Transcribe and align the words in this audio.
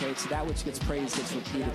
Okay, 0.00 0.14
so 0.14 0.28
that 0.28 0.46
which 0.46 0.64
gets 0.64 0.78
praised 0.78 1.16
gets 1.16 1.34
repeated. 1.34 1.72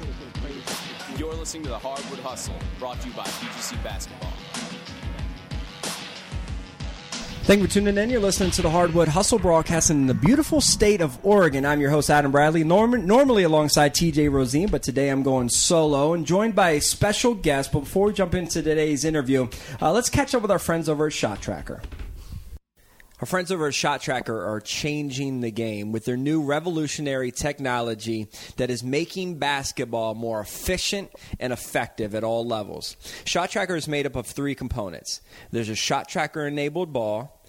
You're 1.17 1.33
listening 1.33 1.63
to 1.63 1.69
the 1.69 1.79
Hardwood 1.79 2.19
Hustle, 2.19 2.55
brought 2.79 3.01
to 3.01 3.09
you 3.09 3.13
by 3.15 3.23
PGC 3.23 3.83
Basketball. 3.83 4.31
Thank 7.43 7.59
you 7.59 7.67
for 7.67 7.73
tuning 7.73 7.97
in. 7.97 8.09
You're 8.09 8.21
listening 8.21 8.51
to 8.51 8.61
the 8.61 8.69
Hardwood 8.69 9.09
Hustle 9.09 9.39
broadcast 9.39 9.89
in 9.89 10.07
the 10.07 10.13
beautiful 10.13 10.61
state 10.61 11.01
of 11.01 11.19
Oregon. 11.25 11.65
I'm 11.65 11.81
your 11.81 11.89
host, 11.89 12.09
Adam 12.09 12.31
Bradley, 12.31 12.63
norm- 12.63 13.05
normally 13.05 13.43
alongside 13.43 13.93
TJ 13.93 14.31
Rosine, 14.31 14.69
but 14.69 14.83
today 14.83 15.09
I'm 15.09 15.23
going 15.23 15.49
solo 15.49 16.13
and 16.13 16.25
joined 16.25 16.55
by 16.55 16.69
a 16.69 16.79
special 16.81 17.33
guest. 17.33 17.73
But 17.73 17.81
before 17.81 18.07
we 18.07 18.13
jump 18.13 18.33
into 18.35 18.63
today's 18.63 19.03
interview, 19.03 19.49
uh, 19.81 19.91
let's 19.91 20.09
catch 20.09 20.33
up 20.33 20.41
with 20.41 20.51
our 20.51 20.59
friends 20.59 20.87
over 20.87 21.07
at 21.07 21.13
Shot 21.13 21.41
Tracker. 21.41 21.81
Our 23.23 23.27
friends 23.27 23.53
over 23.53 23.67
at 23.67 23.73
Shot 23.73 24.01
Tracker 24.01 24.37
are 24.37 24.59
changing 24.59 25.39
the 25.39 25.49
game 25.49 25.93
with 25.93 26.03
their 26.03 26.17
new 26.17 26.43
revolutionary 26.43 27.31
technology 27.31 28.27
that 28.57 28.69
is 28.69 28.83
making 28.83 29.39
basketball 29.39 30.13
more 30.13 30.41
efficient 30.41 31.09
and 31.39 31.53
effective 31.53 32.15
at 32.15 32.25
all 32.25 32.45
levels. 32.45 32.97
Shot 33.23 33.49
Tracker 33.49 33.77
is 33.77 33.87
made 33.87 34.05
up 34.05 34.17
of 34.17 34.27
three 34.27 34.55
components 34.55 35.21
there's 35.51 35.69
a 35.69 35.73
Shot 35.75 36.09
Tracker 36.09 36.45
enabled 36.45 36.91
ball, 36.91 37.41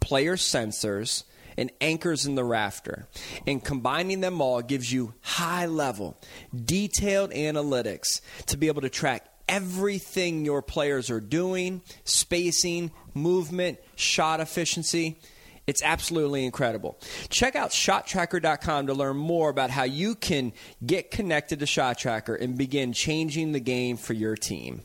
player 0.00 0.36
sensors, 0.36 1.24
and 1.58 1.70
anchors 1.82 2.24
in 2.24 2.34
the 2.34 2.42
rafter. 2.42 3.06
And 3.46 3.62
combining 3.62 4.22
them 4.22 4.40
all 4.40 4.62
gives 4.62 4.90
you 4.90 5.12
high 5.20 5.66
level, 5.66 6.16
detailed 6.58 7.32
analytics 7.32 8.22
to 8.46 8.56
be 8.56 8.68
able 8.68 8.80
to 8.80 8.88
track 8.88 9.28
everything 9.46 10.46
your 10.46 10.62
players 10.62 11.10
are 11.10 11.20
doing, 11.20 11.82
spacing, 12.04 12.92
movement, 13.12 13.78
shot 13.98 14.40
efficiency. 14.40 15.18
It's 15.66 15.82
absolutely 15.82 16.46
incredible. 16.46 16.98
Check 17.28 17.54
out 17.54 17.70
shottracker.com 17.70 18.86
to 18.86 18.94
learn 18.94 19.18
more 19.18 19.50
about 19.50 19.68
how 19.68 19.82
you 19.82 20.14
can 20.14 20.54
get 20.84 21.10
connected 21.10 21.58
to 21.60 21.66
Shot 21.66 21.98
Tracker 21.98 22.34
and 22.34 22.56
begin 22.56 22.94
changing 22.94 23.52
the 23.52 23.60
game 23.60 23.98
for 23.98 24.14
your 24.14 24.34
team. 24.34 24.80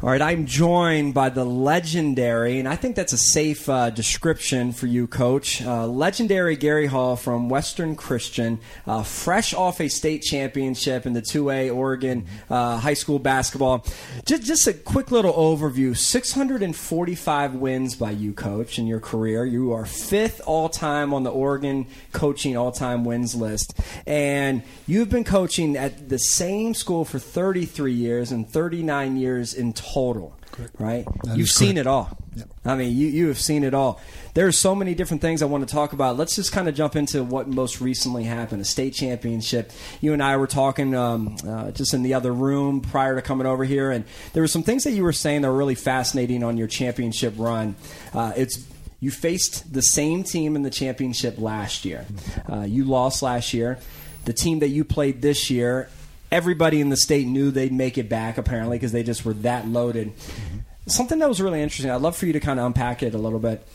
All 0.00 0.10
right, 0.10 0.22
I'm 0.22 0.46
joined 0.46 1.12
by 1.12 1.28
the 1.28 1.44
legendary, 1.44 2.60
and 2.60 2.68
I 2.68 2.76
think 2.76 2.94
that's 2.94 3.12
a 3.12 3.18
safe 3.18 3.68
uh, 3.68 3.90
description 3.90 4.70
for 4.70 4.86
you, 4.86 5.08
Coach. 5.08 5.60
Uh, 5.60 5.88
legendary 5.88 6.54
Gary 6.54 6.86
Hall 6.86 7.16
from 7.16 7.48
Western 7.48 7.96
Christian, 7.96 8.60
uh, 8.86 9.02
fresh 9.02 9.52
off 9.54 9.80
a 9.80 9.88
state 9.88 10.22
championship 10.22 11.04
in 11.04 11.14
the 11.14 11.20
2A 11.20 11.74
Oregon 11.74 12.26
uh, 12.48 12.76
high 12.76 12.94
school 12.94 13.18
basketball. 13.18 13.84
Just, 14.24 14.44
just 14.44 14.68
a 14.68 14.72
quick 14.72 15.10
little 15.10 15.32
overview 15.32 15.96
645 15.96 17.54
wins 17.54 17.96
by 17.96 18.12
you, 18.12 18.32
Coach, 18.32 18.78
in 18.78 18.86
your 18.86 19.00
career. 19.00 19.44
You 19.44 19.72
are 19.72 19.84
fifth 19.84 20.40
all 20.46 20.68
time 20.68 21.12
on 21.12 21.24
the 21.24 21.32
Oregon 21.32 21.88
coaching 22.12 22.56
all 22.56 22.70
time 22.70 23.04
wins 23.04 23.34
list. 23.34 23.74
And 24.06 24.62
you've 24.86 25.10
been 25.10 25.24
coaching 25.24 25.76
at 25.76 26.08
the 26.08 26.20
same 26.20 26.74
school 26.74 27.04
for 27.04 27.18
33 27.18 27.92
years 27.92 28.30
and 28.30 28.48
39 28.48 29.16
years 29.16 29.54
in 29.54 29.72
total 29.72 29.87
total. 29.92 30.34
Correct. 30.52 30.74
Right? 30.78 31.06
That 31.24 31.36
You've 31.36 31.50
seen 31.50 31.76
it 31.76 31.86
all. 31.86 32.16
Yep. 32.34 32.48
I 32.64 32.74
mean, 32.76 32.96
you, 32.96 33.06
you 33.08 33.28
have 33.28 33.38
seen 33.38 33.64
it 33.64 33.74
all. 33.74 34.00
There's 34.34 34.58
so 34.58 34.74
many 34.74 34.94
different 34.94 35.20
things 35.20 35.42
I 35.42 35.46
want 35.46 35.68
to 35.68 35.72
talk 35.72 35.92
about. 35.92 36.16
Let's 36.16 36.34
just 36.34 36.52
kind 36.52 36.68
of 36.68 36.74
jump 36.74 36.96
into 36.96 37.22
what 37.22 37.48
most 37.48 37.80
recently 37.80 38.24
happened 38.24 38.62
a 38.62 38.64
state 38.64 38.94
championship. 38.94 39.70
You 40.00 40.12
and 40.12 40.22
I 40.22 40.36
were 40.36 40.46
talking 40.46 40.94
um, 40.94 41.36
uh, 41.46 41.70
just 41.72 41.94
in 41.94 42.02
the 42.02 42.14
other 42.14 42.32
room 42.32 42.80
prior 42.80 43.14
to 43.14 43.22
coming 43.22 43.46
over 43.46 43.64
here, 43.64 43.90
and 43.90 44.04
there 44.32 44.42
were 44.42 44.48
some 44.48 44.62
things 44.62 44.84
that 44.84 44.92
you 44.92 45.02
were 45.02 45.12
saying 45.12 45.42
that 45.42 45.48
were 45.48 45.56
really 45.56 45.74
fascinating 45.74 46.42
on 46.42 46.56
your 46.56 46.68
championship 46.68 47.34
run. 47.36 47.76
Uh, 48.12 48.32
it's 48.36 48.64
you 49.00 49.10
faced 49.10 49.72
the 49.72 49.82
same 49.82 50.24
team 50.24 50.56
in 50.56 50.62
the 50.62 50.70
championship 50.70 51.38
last 51.38 51.84
year. 51.84 52.04
Mm-hmm. 52.10 52.52
Uh, 52.52 52.64
you 52.64 52.84
lost 52.84 53.22
last 53.22 53.54
year. 53.54 53.78
The 54.24 54.32
team 54.32 54.58
that 54.58 54.68
you 54.68 54.84
played 54.84 55.22
this 55.22 55.50
year 55.50 55.88
everybody 56.30 56.80
in 56.80 56.88
the 56.88 56.96
state 56.96 57.26
knew 57.26 57.50
they'd 57.50 57.72
make 57.72 57.98
it 57.98 58.08
back 58.08 58.38
apparently 58.38 58.76
because 58.76 58.92
they 58.92 59.02
just 59.02 59.24
were 59.24 59.34
that 59.34 59.66
loaded. 59.66 60.16
Mm-hmm. 60.16 60.58
Something 60.86 61.18
that 61.18 61.28
was 61.28 61.40
really 61.40 61.62
interesting. 61.62 61.90
I'd 61.90 62.00
love 62.00 62.16
for 62.16 62.26
you 62.26 62.32
to 62.32 62.40
kind 62.40 62.58
of 62.58 62.66
unpack 62.66 63.02
it 63.02 63.14
a 63.14 63.18
little 63.18 63.38
bit. 63.38 63.66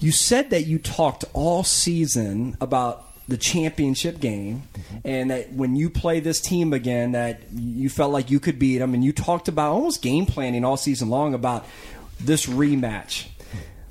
You 0.00 0.12
said 0.12 0.50
that 0.50 0.66
you 0.66 0.78
talked 0.78 1.24
all 1.32 1.62
season 1.64 2.56
about 2.60 3.04
the 3.26 3.36
championship 3.36 4.20
game 4.20 4.64
mm-hmm. 4.74 4.98
and 5.04 5.30
that 5.30 5.52
when 5.52 5.76
you 5.76 5.88
play 5.88 6.20
this 6.20 6.40
team 6.40 6.72
again 6.72 7.12
that 7.12 7.40
you 7.54 7.88
felt 7.88 8.12
like 8.12 8.30
you 8.30 8.38
could 8.38 8.58
beat 8.58 8.78
them 8.78 8.92
and 8.92 9.02
you 9.02 9.12
talked 9.12 9.48
about 9.48 9.72
almost 9.72 10.02
game 10.02 10.26
planning 10.26 10.64
all 10.64 10.76
season 10.76 11.08
long 11.08 11.32
about 11.32 11.66
this 12.20 12.46
rematch. 12.46 13.26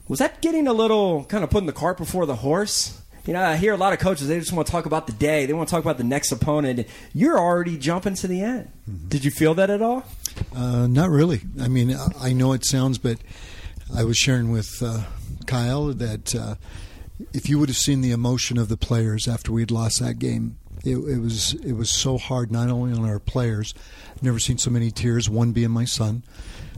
Was 0.08 0.20
that 0.20 0.42
getting 0.42 0.68
a 0.68 0.74
little 0.74 1.24
kind 1.26 1.44
of 1.44 1.50
putting 1.50 1.66
the 1.66 1.74
cart 1.74 1.98
before 1.98 2.26
the 2.26 2.36
horse? 2.36 3.02
You 3.26 3.34
know, 3.34 3.42
I 3.42 3.56
hear 3.56 3.74
a 3.74 3.78
lot 3.78 3.94
of 3.94 4.00
coaches, 4.00 4.28
they 4.28 4.40
just 4.40 4.52
want 4.52 4.68
to 4.68 4.72
talk 4.72 4.86
about 4.86 5.08
the 5.08 5.14
day. 5.14 5.46
They 5.46 5.54
want 5.54 5.70
to 5.70 5.72
talk 5.72 5.84
about 5.84 5.98
the 5.98 6.04
next 6.04 6.32
opponent. 6.32 6.88
You're 7.14 7.40
already 7.40 7.78
jumping 7.78 8.16
to 8.16 8.28
the 8.28 8.42
end. 8.42 8.70
Mm-hmm. 8.90 9.08
Did 9.08 9.24
you 9.24 9.32
feel 9.32 9.54
that 9.56 9.70
at 9.70 9.82
all? 9.82 10.04
Uh, 10.56 10.88
not 10.88 11.10
really. 11.10 11.42
I 11.62 11.68
mean, 11.68 11.96
I 12.20 12.34
know 12.34 12.54
it 12.54 12.66
sounds, 12.66 12.98
but 12.98 13.18
I 13.96 14.04
was 14.04 14.18
sharing 14.18 14.52
with 14.52 14.82
uh, 14.82 15.04
Kyle 15.46 15.88
that 15.94 16.36
uh, 16.36 16.56
if 17.34 17.48
you 17.48 17.60
would 17.60 17.70
have 17.70 17.78
seen 17.78 18.02
the 18.02 18.12
emotion 18.12 18.58
of 18.58 18.68
the 18.68 18.78
players 18.78 19.28
after 19.28 19.52
we'd 19.52 19.72
lost 19.72 20.00
that 20.02 20.20
game, 20.20 20.58
it, 20.84 20.98
it, 20.98 21.20
was 21.20 21.54
it 21.54 21.74
was 21.74 21.92
so 21.92 22.18
hard 22.18 22.52
not 22.52 22.70
only 22.70 22.92
on 22.92 23.08
our 23.08 23.20
players. 23.20 23.74
I've 24.14 24.24
never 24.24 24.40
seen 24.40 24.58
so 24.58 24.70
many 24.70 24.92
tears. 24.92 25.30
One 25.30 25.54
being 25.54 25.72
my 25.72 25.86
son. 25.86 26.24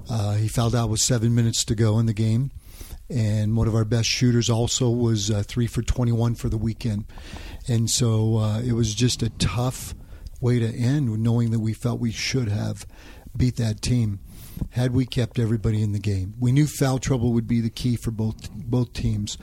Uh, 0.08 0.36
he 0.36 0.48
fouled 0.48 0.76
out 0.76 0.90
with 0.90 1.00
seven 1.00 1.34
minutes 1.34 1.66
to 1.66 1.74
go 1.74 1.98
in 1.98 2.06
the 2.06 2.14
game 2.14 2.52
and 3.10 3.56
one 3.56 3.68
of 3.68 3.76
our 3.76 3.86
best 3.86 4.10
shooters 4.10 4.50
also 4.50 4.90
was 4.90 5.30
uh, 5.30 5.44
three 5.46 5.68
for 5.68 5.82
21 5.82 6.36
for 6.36 6.50
the 6.50 6.58
weekend. 6.58 7.06
And 7.68 7.90
so 7.90 8.38
uh, 8.38 8.62
it 8.62 8.74
was 8.74 8.94
just 8.94 9.22
a 9.22 9.30
tough 9.30 9.94
way 10.42 10.60
to 10.60 10.68
end, 10.68 11.18
knowing 11.20 11.52
that 11.52 11.60
we 11.60 11.74
felt 11.74 12.00
we 12.00 12.12
should 12.12 12.48
have 12.48 12.86
beat 13.36 13.58
that 13.58 13.82
team 13.82 14.20
had 14.72 14.94
we 14.94 15.06
kept 15.06 15.40
everybody 15.40 15.82
in 15.82 15.92
the 15.92 16.00
game. 16.00 16.34
We 16.40 16.52
knew 16.52 16.68
foul 16.68 17.00
trouble 17.00 17.34
would 17.34 17.48
be 17.48 17.62
the 17.62 17.70
key 17.70 17.96
for 17.96 18.12
both 18.12 18.50
both 18.52 18.94
teams. 18.94 19.38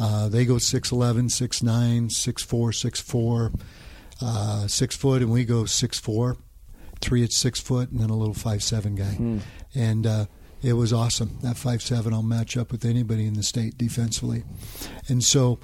Uh, 0.00 0.28
they 0.28 0.44
go 0.44 0.54
6'11", 0.54 1.26
6'9", 1.30 2.10
6'4", 2.10 3.50
6'4", 3.52 3.60
uh, 4.22 4.66
6 4.66 4.96
foot, 4.96 5.22
and 5.22 5.30
we 5.30 5.44
go 5.44 5.62
6'4", 5.64 6.36
three 7.00 7.22
at 7.22 7.32
6 7.32 7.60
foot, 7.60 7.90
and 7.90 8.00
then 8.00 8.10
a 8.10 8.16
little 8.16 8.34
five 8.34 8.62
seven 8.62 8.94
guy. 8.94 9.04
Hmm. 9.04 9.38
And 9.74 10.06
uh, 10.06 10.26
it 10.64 10.72
was 10.72 10.92
awesome. 10.92 11.38
That 11.42 11.56
five 11.56 11.82
seven, 11.82 12.12
I'll 12.12 12.22
match 12.22 12.56
up 12.56 12.72
with 12.72 12.84
anybody 12.84 13.26
in 13.26 13.34
the 13.34 13.42
state 13.42 13.76
defensively, 13.78 14.44
and 15.08 15.22
so 15.22 15.60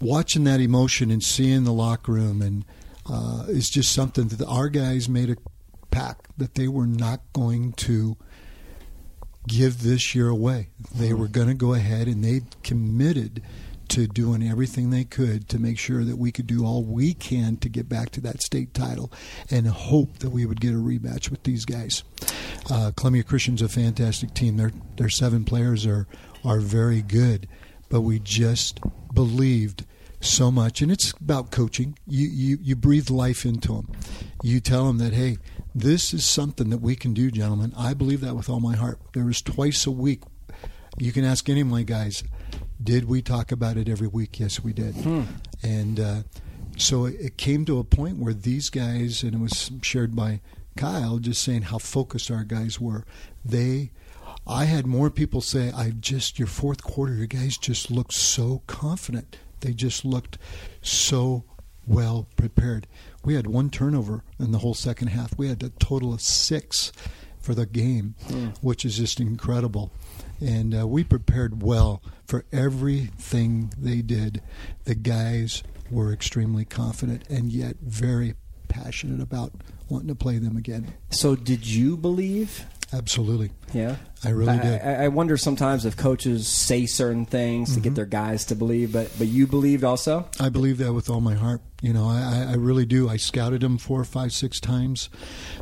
watching 0.00 0.44
that 0.44 0.60
emotion 0.60 1.10
and 1.10 1.22
seeing 1.22 1.64
the 1.64 1.72
locker 1.72 2.12
room 2.12 2.40
and 2.40 2.64
uh, 3.10 3.44
is 3.48 3.68
just 3.68 3.92
something 3.92 4.28
that 4.28 4.44
our 4.46 4.68
guys 4.68 5.08
made 5.08 5.30
a 5.30 5.36
pact 5.90 6.26
that 6.38 6.54
they 6.54 6.68
were 6.68 6.86
not 6.86 7.20
going 7.32 7.72
to 7.72 8.16
give 9.46 9.82
this 9.82 10.14
year 10.14 10.28
away. 10.28 10.68
They 10.94 11.12
were 11.12 11.28
going 11.28 11.48
to 11.48 11.54
go 11.54 11.74
ahead 11.74 12.06
and 12.06 12.24
they 12.24 12.42
committed 12.62 13.42
to 13.88 14.06
doing 14.06 14.48
everything 14.48 14.90
they 14.90 15.02
could 15.02 15.48
to 15.48 15.58
make 15.58 15.76
sure 15.76 16.04
that 16.04 16.16
we 16.16 16.30
could 16.30 16.46
do 16.46 16.64
all 16.64 16.84
we 16.84 17.12
can 17.12 17.56
to 17.56 17.68
get 17.68 17.88
back 17.88 18.10
to 18.10 18.20
that 18.20 18.40
state 18.40 18.72
title 18.72 19.12
and 19.50 19.66
hope 19.66 20.20
that 20.20 20.30
we 20.30 20.46
would 20.46 20.60
get 20.60 20.70
a 20.70 20.76
rematch 20.76 21.28
with 21.28 21.42
these 21.42 21.64
guys. 21.64 22.04
Uh, 22.68 22.92
Columbia 22.96 23.22
Christian's 23.22 23.62
a 23.62 23.68
fantastic 23.68 24.34
team. 24.34 24.56
Their 24.56 24.72
their 24.96 25.08
seven 25.08 25.44
players 25.44 25.86
are 25.86 26.06
are 26.44 26.60
very 26.60 27.02
good, 27.02 27.48
but 27.88 28.02
we 28.02 28.18
just 28.18 28.80
believed 29.14 29.84
so 30.20 30.50
much, 30.50 30.82
and 30.82 30.92
it's 30.92 31.12
about 31.12 31.50
coaching. 31.50 31.96
You 32.06 32.28
you 32.28 32.58
you 32.60 32.76
breathe 32.76 33.10
life 33.10 33.44
into 33.44 33.74
them. 33.74 33.92
You 34.42 34.60
tell 34.60 34.86
them 34.86 34.98
that 34.98 35.12
hey, 35.12 35.38
this 35.74 36.12
is 36.12 36.24
something 36.24 36.70
that 36.70 36.80
we 36.80 36.96
can 36.96 37.14
do, 37.14 37.30
gentlemen. 37.30 37.72
I 37.76 37.94
believe 37.94 38.20
that 38.20 38.36
with 38.36 38.48
all 38.48 38.60
my 38.60 38.76
heart. 38.76 38.98
There 39.14 39.24
was 39.24 39.40
twice 39.40 39.86
a 39.86 39.90
week. 39.90 40.22
You 40.98 41.12
can 41.12 41.24
ask 41.24 41.48
any 41.48 41.60
of 41.62 41.66
my 41.66 41.82
guys. 41.82 42.22
Did 42.82 43.06
we 43.06 43.22
talk 43.22 43.52
about 43.52 43.76
it 43.76 43.88
every 43.88 44.08
week? 44.08 44.40
Yes, 44.40 44.62
we 44.62 44.72
did. 44.72 44.94
Hmm. 44.96 45.22
And 45.62 46.00
uh, 46.00 46.22
so 46.76 47.04
it 47.04 47.36
came 47.36 47.64
to 47.66 47.78
a 47.78 47.84
point 47.84 48.18
where 48.18 48.34
these 48.34 48.70
guys, 48.70 49.22
and 49.22 49.34
it 49.34 49.40
was 49.40 49.70
shared 49.82 50.16
by 50.16 50.40
Kyle, 50.76 51.18
just 51.18 51.42
saying 51.42 51.62
how 51.62 51.78
focused 51.78 52.30
our 52.30 52.44
guys 52.44 52.80
were. 52.80 53.04
They, 53.44 53.90
I 54.46 54.64
had 54.64 54.86
more 54.86 55.10
people 55.10 55.40
say, 55.40 55.70
"I 55.72 55.90
just 55.90 56.38
your 56.38 56.48
fourth 56.48 56.82
quarter, 56.82 57.14
your 57.14 57.26
guys 57.26 57.56
just 57.58 57.90
looked 57.90 58.14
so 58.14 58.62
confident. 58.66 59.38
They 59.60 59.72
just 59.72 60.04
looked 60.04 60.38
so 60.82 61.44
well 61.86 62.26
prepared. 62.36 62.86
We 63.24 63.34
had 63.34 63.46
one 63.46 63.68
turnover 63.70 64.22
in 64.38 64.52
the 64.52 64.58
whole 64.58 64.74
second 64.74 65.08
half. 65.08 65.36
We 65.36 65.48
had 65.48 65.62
a 65.62 65.70
total 65.70 66.14
of 66.14 66.20
six 66.20 66.92
for 67.40 67.54
the 67.54 67.66
game, 67.66 68.14
which 68.60 68.84
is 68.84 68.96
just 68.98 69.20
incredible. 69.20 69.90
And 70.40 70.78
uh, 70.78 70.86
we 70.86 71.04
prepared 71.04 71.62
well 71.62 72.02
for 72.26 72.44
everything 72.52 73.72
they 73.76 74.02
did. 74.02 74.40
The 74.84 74.94
guys 74.94 75.62
were 75.90 76.12
extremely 76.12 76.64
confident 76.64 77.24
and 77.28 77.50
yet 77.52 77.76
very 77.82 78.34
passionate 78.68 79.20
about 79.20 79.52
wanting 79.90 80.08
to 80.08 80.14
play 80.14 80.38
them 80.38 80.56
again. 80.56 80.94
So, 81.10 81.36
did 81.36 81.66
you 81.66 81.96
believe? 81.96 82.64
Absolutely. 82.92 83.52
Yeah, 83.72 83.96
I 84.24 84.30
really 84.30 84.58
did. 84.58 84.82
I, 84.82 85.04
I 85.04 85.08
wonder 85.08 85.36
sometimes 85.36 85.86
if 85.86 85.96
coaches 85.96 86.48
say 86.48 86.86
certain 86.86 87.24
things 87.24 87.74
to 87.74 87.80
get 87.80 87.94
their 87.94 88.04
guys 88.04 88.46
to 88.46 88.56
believe, 88.56 88.92
but 88.92 89.12
but 89.16 89.28
you 89.28 89.46
believed 89.46 89.84
also. 89.84 90.28
I 90.40 90.48
believe 90.48 90.78
that 90.78 90.92
with 90.92 91.08
all 91.08 91.20
my 91.20 91.34
heart. 91.34 91.60
You 91.82 91.92
know, 91.92 92.08
I, 92.08 92.48
I 92.50 92.54
really 92.54 92.86
do. 92.86 93.08
I 93.08 93.16
scouted 93.16 93.62
him 93.62 93.78
four, 93.78 94.02
five, 94.04 94.32
six 94.32 94.58
times. 94.60 95.08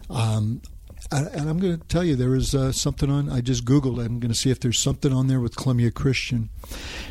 Um, 0.09 0.63
and 1.11 1.49
I'm 1.49 1.59
going 1.59 1.79
to 1.79 1.87
tell 1.87 2.05
you, 2.05 2.17
there 2.17 2.35
is 2.35 2.55
uh, 2.55 2.73
something 2.73 3.11
on. 3.11 3.31
I 3.31 3.41
just 3.41 3.65
Googled. 3.65 4.05
I'm 4.05 4.21
going 4.21 4.33
to 4.33 4.39
see 4.39 4.51
if 4.51 4.61
there's 4.61 4.79
something 4.79 5.13
on 5.13 5.27
there 5.27 5.41
with 5.41 5.57
Columbia 5.57 5.91
Christian. 5.91 6.51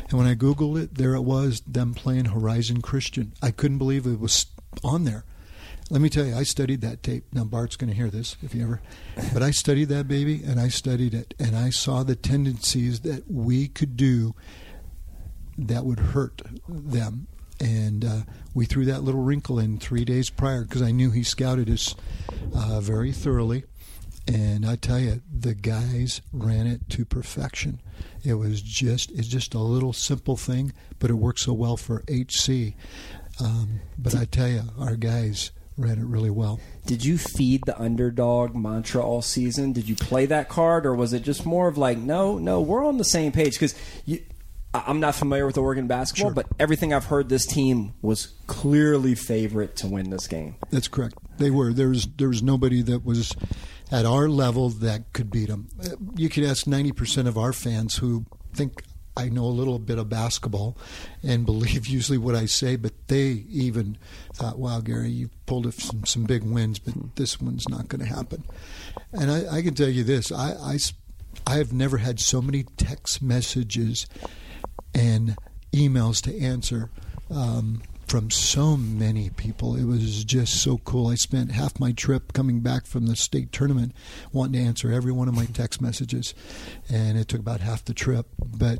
And 0.08 0.18
when 0.18 0.26
I 0.26 0.34
Googled 0.34 0.80
it, 0.80 0.94
there 0.96 1.14
it 1.14 1.22
was, 1.22 1.60
them 1.66 1.94
playing 1.94 2.26
Horizon 2.26 2.80
Christian. 2.80 3.32
I 3.42 3.50
couldn't 3.50 3.78
believe 3.78 4.06
it 4.06 4.20
was 4.20 4.46
on 4.84 5.04
there. 5.04 5.24
Let 5.90 6.02
me 6.02 6.10
tell 6.10 6.26
you, 6.26 6.34
I 6.34 6.42
studied 6.42 6.82
that 6.82 7.02
tape. 7.02 7.24
Now, 7.32 7.44
Bart's 7.44 7.76
going 7.76 7.88
to 7.88 7.96
hear 7.96 8.10
this 8.10 8.36
if 8.42 8.54
you 8.54 8.62
ever. 8.62 8.82
But 9.32 9.42
I 9.42 9.50
studied 9.50 9.86
that 9.86 10.06
baby, 10.06 10.42
and 10.44 10.60
I 10.60 10.68
studied 10.68 11.14
it, 11.14 11.32
and 11.38 11.56
I 11.56 11.70
saw 11.70 12.02
the 12.02 12.16
tendencies 12.16 13.00
that 13.00 13.30
we 13.30 13.68
could 13.68 13.96
do 13.96 14.34
that 15.56 15.86
would 15.86 15.98
hurt 15.98 16.42
them. 16.68 17.26
And 17.58 18.04
uh, 18.04 18.20
we 18.54 18.66
threw 18.66 18.84
that 18.84 19.02
little 19.02 19.22
wrinkle 19.22 19.58
in 19.58 19.78
three 19.78 20.04
days 20.04 20.28
prior 20.28 20.62
because 20.62 20.82
I 20.82 20.90
knew 20.90 21.10
he 21.10 21.22
scouted 21.22 21.70
us 21.70 21.94
uh, 22.54 22.80
very 22.80 23.10
thoroughly. 23.10 23.64
And 24.26 24.66
I 24.66 24.76
tell 24.76 24.98
you, 24.98 25.22
the 25.32 25.54
guys 25.54 26.20
ran 26.32 26.66
it 26.66 26.88
to 26.90 27.06
perfection. 27.06 27.80
It 28.22 28.34
was 28.34 28.60
just 28.60 29.10
it's 29.12 29.26
just 29.26 29.54
a 29.54 29.58
little 29.58 29.94
simple 29.94 30.36
thing, 30.36 30.74
but 30.98 31.08
it 31.08 31.14
worked 31.14 31.40
so 31.40 31.54
well 31.54 31.78
for 31.78 32.04
HC. 32.08 32.74
Um, 33.40 33.80
but 33.96 34.14
I 34.14 34.26
tell 34.26 34.48
you, 34.48 34.64
our 34.78 34.96
guys 34.96 35.50
ran 35.78 35.98
it 35.98 36.04
really 36.04 36.30
well. 36.30 36.60
Did 36.86 37.04
you 37.04 37.16
feed 37.16 37.62
the 37.64 37.80
underdog 37.80 38.54
mantra 38.54 39.02
all 39.02 39.22
season? 39.22 39.72
Did 39.72 39.88
you 39.88 39.94
play 39.96 40.26
that 40.26 40.48
card, 40.48 40.84
or 40.84 40.94
was 40.94 41.12
it 41.12 41.22
just 41.22 41.46
more 41.46 41.68
of 41.68 41.78
like, 41.78 41.96
no, 41.98 42.36
no, 42.38 42.60
we're 42.60 42.84
on 42.84 42.98
the 42.98 43.04
same 43.04 43.32
page? 43.32 43.54
Because 43.54 43.74
I'm 44.74 45.00
not 45.00 45.14
familiar 45.14 45.46
with 45.46 45.56
Oregon 45.56 45.86
basketball, 45.86 46.30
Sure. 46.30 46.34
but 46.34 46.46
everything 46.58 46.92
I've 46.92 47.06
heard, 47.06 47.28
this 47.28 47.46
team 47.46 47.94
was 48.02 48.34
clearly 48.46 49.14
favorite 49.14 49.76
to 49.76 49.86
win 49.86 50.10
this 50.10 50.26
game. 50.26 50.56
That's 50.70 50.88
correct. 50.88 51.14
They 51.38 51.50
were. 51.50 51.72
There 51.72 51.88
was 51.88 52.06
there 52.18 52.28
was 52.28 52.42
nobody 52.42 52.82
that 52.82 53.04
was 53.04 53.34
at 53.90 54.04
our 54.04 54.28
level 54.28 54.68
that 54.70 55.12
could 55.12 55.30
beat 55.30 55.48
them. 55.48 55.68
You 56.16 56.28
could 56.28 56.44
ask 56.44 56.66
ninety 56.66 56.92
percent 56.92 57.28
of 57.28 57.38
our 57.38 57.52
fans 57.52 57.96
who 57.96 58.26
think 58.52 58.82
I 59.18 59.28
know 59.28 59.44
a 59.44 59.46
little 59.46 59.80
bit 59.80 59.98
of 59.98 60.08
basketball 60.08 60.76
and 61.22 61.44
believe 61.44 61.86
usually 61.98 62.18
what 62.18 62.36
I 62.36 62.46
say, 62.46 62.76
but 62.76 62.92
they 63.08 63.44
even 63.50 63.98
thought, 64.34 64.58
"Wow, 64.58 64.80
Gary, 64.80 65.10
you 65.10 65.30
pulled 65.46 65.66
off 65.66 65.80
some 65.80 66.04
some 66.06 66.24
big 66.24 66.44
wins, 66.44 66.78
but 66.78 67.16
this 67.16 67.40
one's 67.40 67.68
not 67.68 67.88
going 67.88 68.00
to 68.00 68.14
happen." 68.14 68.44
And 69.12 69.30
I, 69.30 69.56
I 69.56 69.62
can 69.62 69.74
tell 69.74 69.88
you 69.88 70.04
this: 70.04 70.30
I, 70.30 70.78
I 71.46 71.56
have 71.56 71.72
never 71.72 71.98
had 71.98 72.20
so 72.20 72.40
many 72.40 72.62
text 72.76 73.20
messages 73.20 74.06
and 74.94 75.36
emails 75.72 76.22
to 76.22 76.40
answer 76.40 76.90
um, 77.30 77.82
from 78.08 78.30
so 78.30 78.76
many 78.76 79.30
people. 79.30 79.76
It 79.76 79.84
was 79.84 80.24
just 80.24 80.62
so 80.62 80.78
cool. 80.78 81.08
I 81.08 81.14
spent 81.14 81.52
half 81.52 81.78
my 81.78 81.92
trip 81.92 82.32
coming 82.32 82.60
back 82.60 82.86
from 82.86 83.06
the 83.06 83.16
state 83.16 83.52
tournament 83.52 83.92
wanting 84.32 84.60
to 84.60 84.66
answer 84.66 84.90
every 84.92 85.12
one 85.12 85.28
of 85.28 85.34
my 85.34 85.44
text 85.44 85.80
messages, 85.82 86.34
and 86.88 87.18
it 87.18 87.28
took 87.28 87.40
about 87.40 87.60
half 87.60 87.84
the 87.84 87.94
trip. 87.94 88.26
But, 88.38 88.78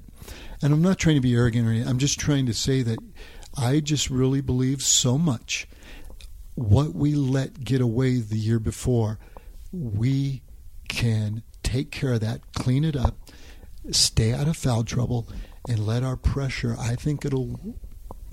and 0.63 0.73
I'm 0.73 0.83
not 0.83 0.99
trying 0.99 1.17
to 1.17 1.21
be 1.21 1.35
arrogant 1.35 1.67
or 1.67 1.71
anything. 1.71 1.89
I'm 1.89 1.99
just 1.99 2.19
trying 2.19 2.47
to 2.47 2.55
say 2.55 2.83
that 2.83 2.99
I 3.57 3.81
just 3.81 4.09
really 4.11 4.41
believe 4.41 4.83
so 4.83 5.19
much 5.19 5.69
what 6.59 6.93
we 6.93 7.15
let 7.15 7.63
get 7.63 7.81
away 7.81 8.19
the 8.19 8.37
year 8.37 8.59
before, 8.59 9.19
we 9.71 10.43
can 10.89 11.43
take 11.63 11.93
care 11.93 12.15
of 12.15 12.21
that, 12.21 12.41
clean 12.55 12.83
it 12.83 12.97
up, 12.97 13.17
stay 13.93 14.33
out 14.33 14.49
of 14.49 14.57
foul 14.57 14.83
trouble, 14.83 15.29
and 15.69 15.87
let 15.87 16.03
our 16.03 16.17
pressure. 16.17 16.75
I 16.77 16.97
think 16.97 17.25
it'll 17.25 17.77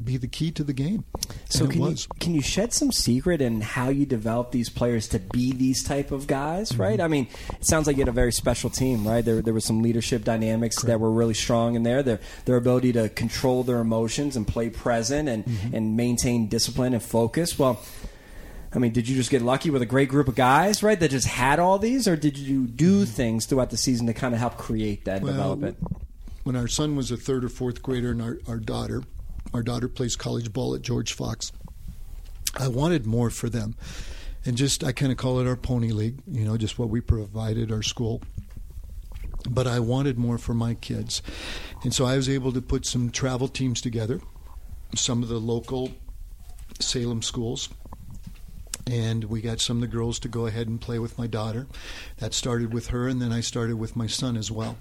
be 0.03 0.17
the 0.17 0.27
key 0.27 0.51
to 0.51 0.63
the 0.63 0.73
game. 0.73 1.05
So 1.49 1.67
can 1.67 1.81
you 1.83 1.95
can 2.19 2.33
you 2.35 2.41
shed 2.41 2.73
some 2.73 2.91
secret 2.91 3.41
in 3.41 3.61
how 3.61 3.89
you 3.89 4.05
develop 4.05 4.51
these 4.51 4.69
players 4.69 5.07
to 5.09 5.19
be 5.19 5.53
these 5.53 5.83
type 5.83 6.11
of 6.11 6.27
guys, 6.27 6.71
Mm-hmm. 6.71 6.81
right? 6.81 7.01
I 7.01 7.07
mean, 7.07 7.27
it 7.51 7.65
sounds 7.65 7.87
like 7.87 7.95
you 7.95 8.01
had 8.01 8.09
a 8.09 8.11
very 8.11 8.31
special 8.33 8.69
team, 8.69 9.07
right? 9.07 9.23
There 9.23 9.41
there 9.41 9.53
was 9.53 9.65
some 9.65 9.81
leadership 9.81 10.23
dynamics 10.23 10.81
that 10.83 10.99
were 10.99 11.11
really 11.11 11.33
strong 11.33 11.75
in 11.75 11.83
there. 11.83 12.03
Their 12.03 12.19
their 12.45 12.57
ability 12.57 12.91
to 12.93 13.09
control 13.09 13.63
their 13.63 13.79
emotions 13.79 14.35
and 14.35 14.47
play 14.47 14.69
present 14.69 15.29
and 15.29 15.45
Mm-hmm. 15.45 15.75
and 15.75 15.95
maintain 15.95 16.47
discipline 16.47 16.93
and 16.93 17.01
focus. 17.03 17.57
Well, 17.57 17.81
I 18.73 18.79
mean, 18.79 18.91
did 18.91 19.07
you 19.07 19.15
just 19.15 19.29
get 19.31 19.41
lucky 19.41 19.69
with 19.69 19.81
a 19.81 19.85
great 19.85 20.09
group 20.09 20.27
of 20.27 20.35
guys, 20.35 20.83
right, 20.83 20.99
that 20.99 21.09
just 21.11 21.27
had 21.27 21.59
all 21.59 21.79
these, 21.79 22.07
or 22.09 22.17
did 22.17 22.37
you 22.37 22.65
do 22.67 23.05
things 23.05 23.45
throughout 23.45 23.69
the 23.69 23.77
season 23.77 24.07
to 24.07 24.13
kind 24.13 24.33
of 24.33 24.39
help 24.41 24.57
create 24.57 25.05
that, 25.05 25.21
Mm-hmm. 25.21 25.37
Well, 25.37 25.55
develop 25.55 25.63
it? 25.63 25.77
when 26.43 26.55
our 26.57 26.67
son 26.67 26.95
was 26.97 27.09
a 27.09 27.17
third 27.17 27.45
or 27.45 27.49
fourth 27.49 27.81
grader 27.81 28.11
and 28.11 28.21
our, 28.21 28.37
our 28.47 28.57
daughter 28.57 29.01
our 29.53 29.63
daughter 29.63 29.87
plays 29.87 30.15
college 30.15 30.51
ball 30.51 30.75
at 30.75 30.81
george 30.81 31.13
fox. 31.13 31.51
I 32.57 32.67
wanted 32.67 33.05
more 33.05 33.29
for 33.29 33.49
them. 33.49 33.75
And 34.45 34.55
just 34.55 34.83
i 34.83 34.91
kind 34.91 35.11
of 35.11 35.17
call 35.17 35.39
it 35.39 35.47
our 35.47 35.55
pony 35.55 35.91
league 35.91 36.21
you 36.27 36.45
know 36.45 36.57
just 36.57 36.77
what 36.77 36.89
we 36.89 37.01
provided 37.01 37.71
our 37.71 37.83
school. 37.83 38.21
But 39.49 39.67
i 39.67 39.79
wanted 39.79 40.17
more 40.17 40.37
for 40.37 40.53
my 40.53 40.73
kids. 40.73 41.21
And 41.83 41.93
so 41.93 42.05
i 42.05 42.15
was 42.15 42.29
able 42.29 42.51
to 42.51 42.61
put 42.61 42.85
some 42.85 43.09
travel 43.09 43.47
teams 43.47 43.81
together 43.81 44.21
some 44.93 45.23
of 45.23 45.29
the 45.29 45.39
local 45.39 45.91
salem 46.79 47.21
schools. 47.21 47.69
And 48.87 49.23
we 49.25 49.41
got 49.41 49.59
some 49.59 49.77
of 49.77 49.81
the 49.81 49.87
girls 49.87 50.19
to 50.19 50.27
go 50.27 50.45
ahead 50.45 50.67
and 50.67 50.79
play 50.79 50.99
with 50.99 51.17
my 51.17 51.25
daughter. 51.25 51.65
That 52.17 52.33
started 52.35 52.71
with 52.71 52.87
her, 52.87 53.07
and 53.07 53.19
then 53.19 53.31
I 53.31 53.41
started 53.41 53.77
with 53.77 53.95
my 53.95 54.05
son 54.05 54.37
as 54.37 54.51
well. 54.51 54.77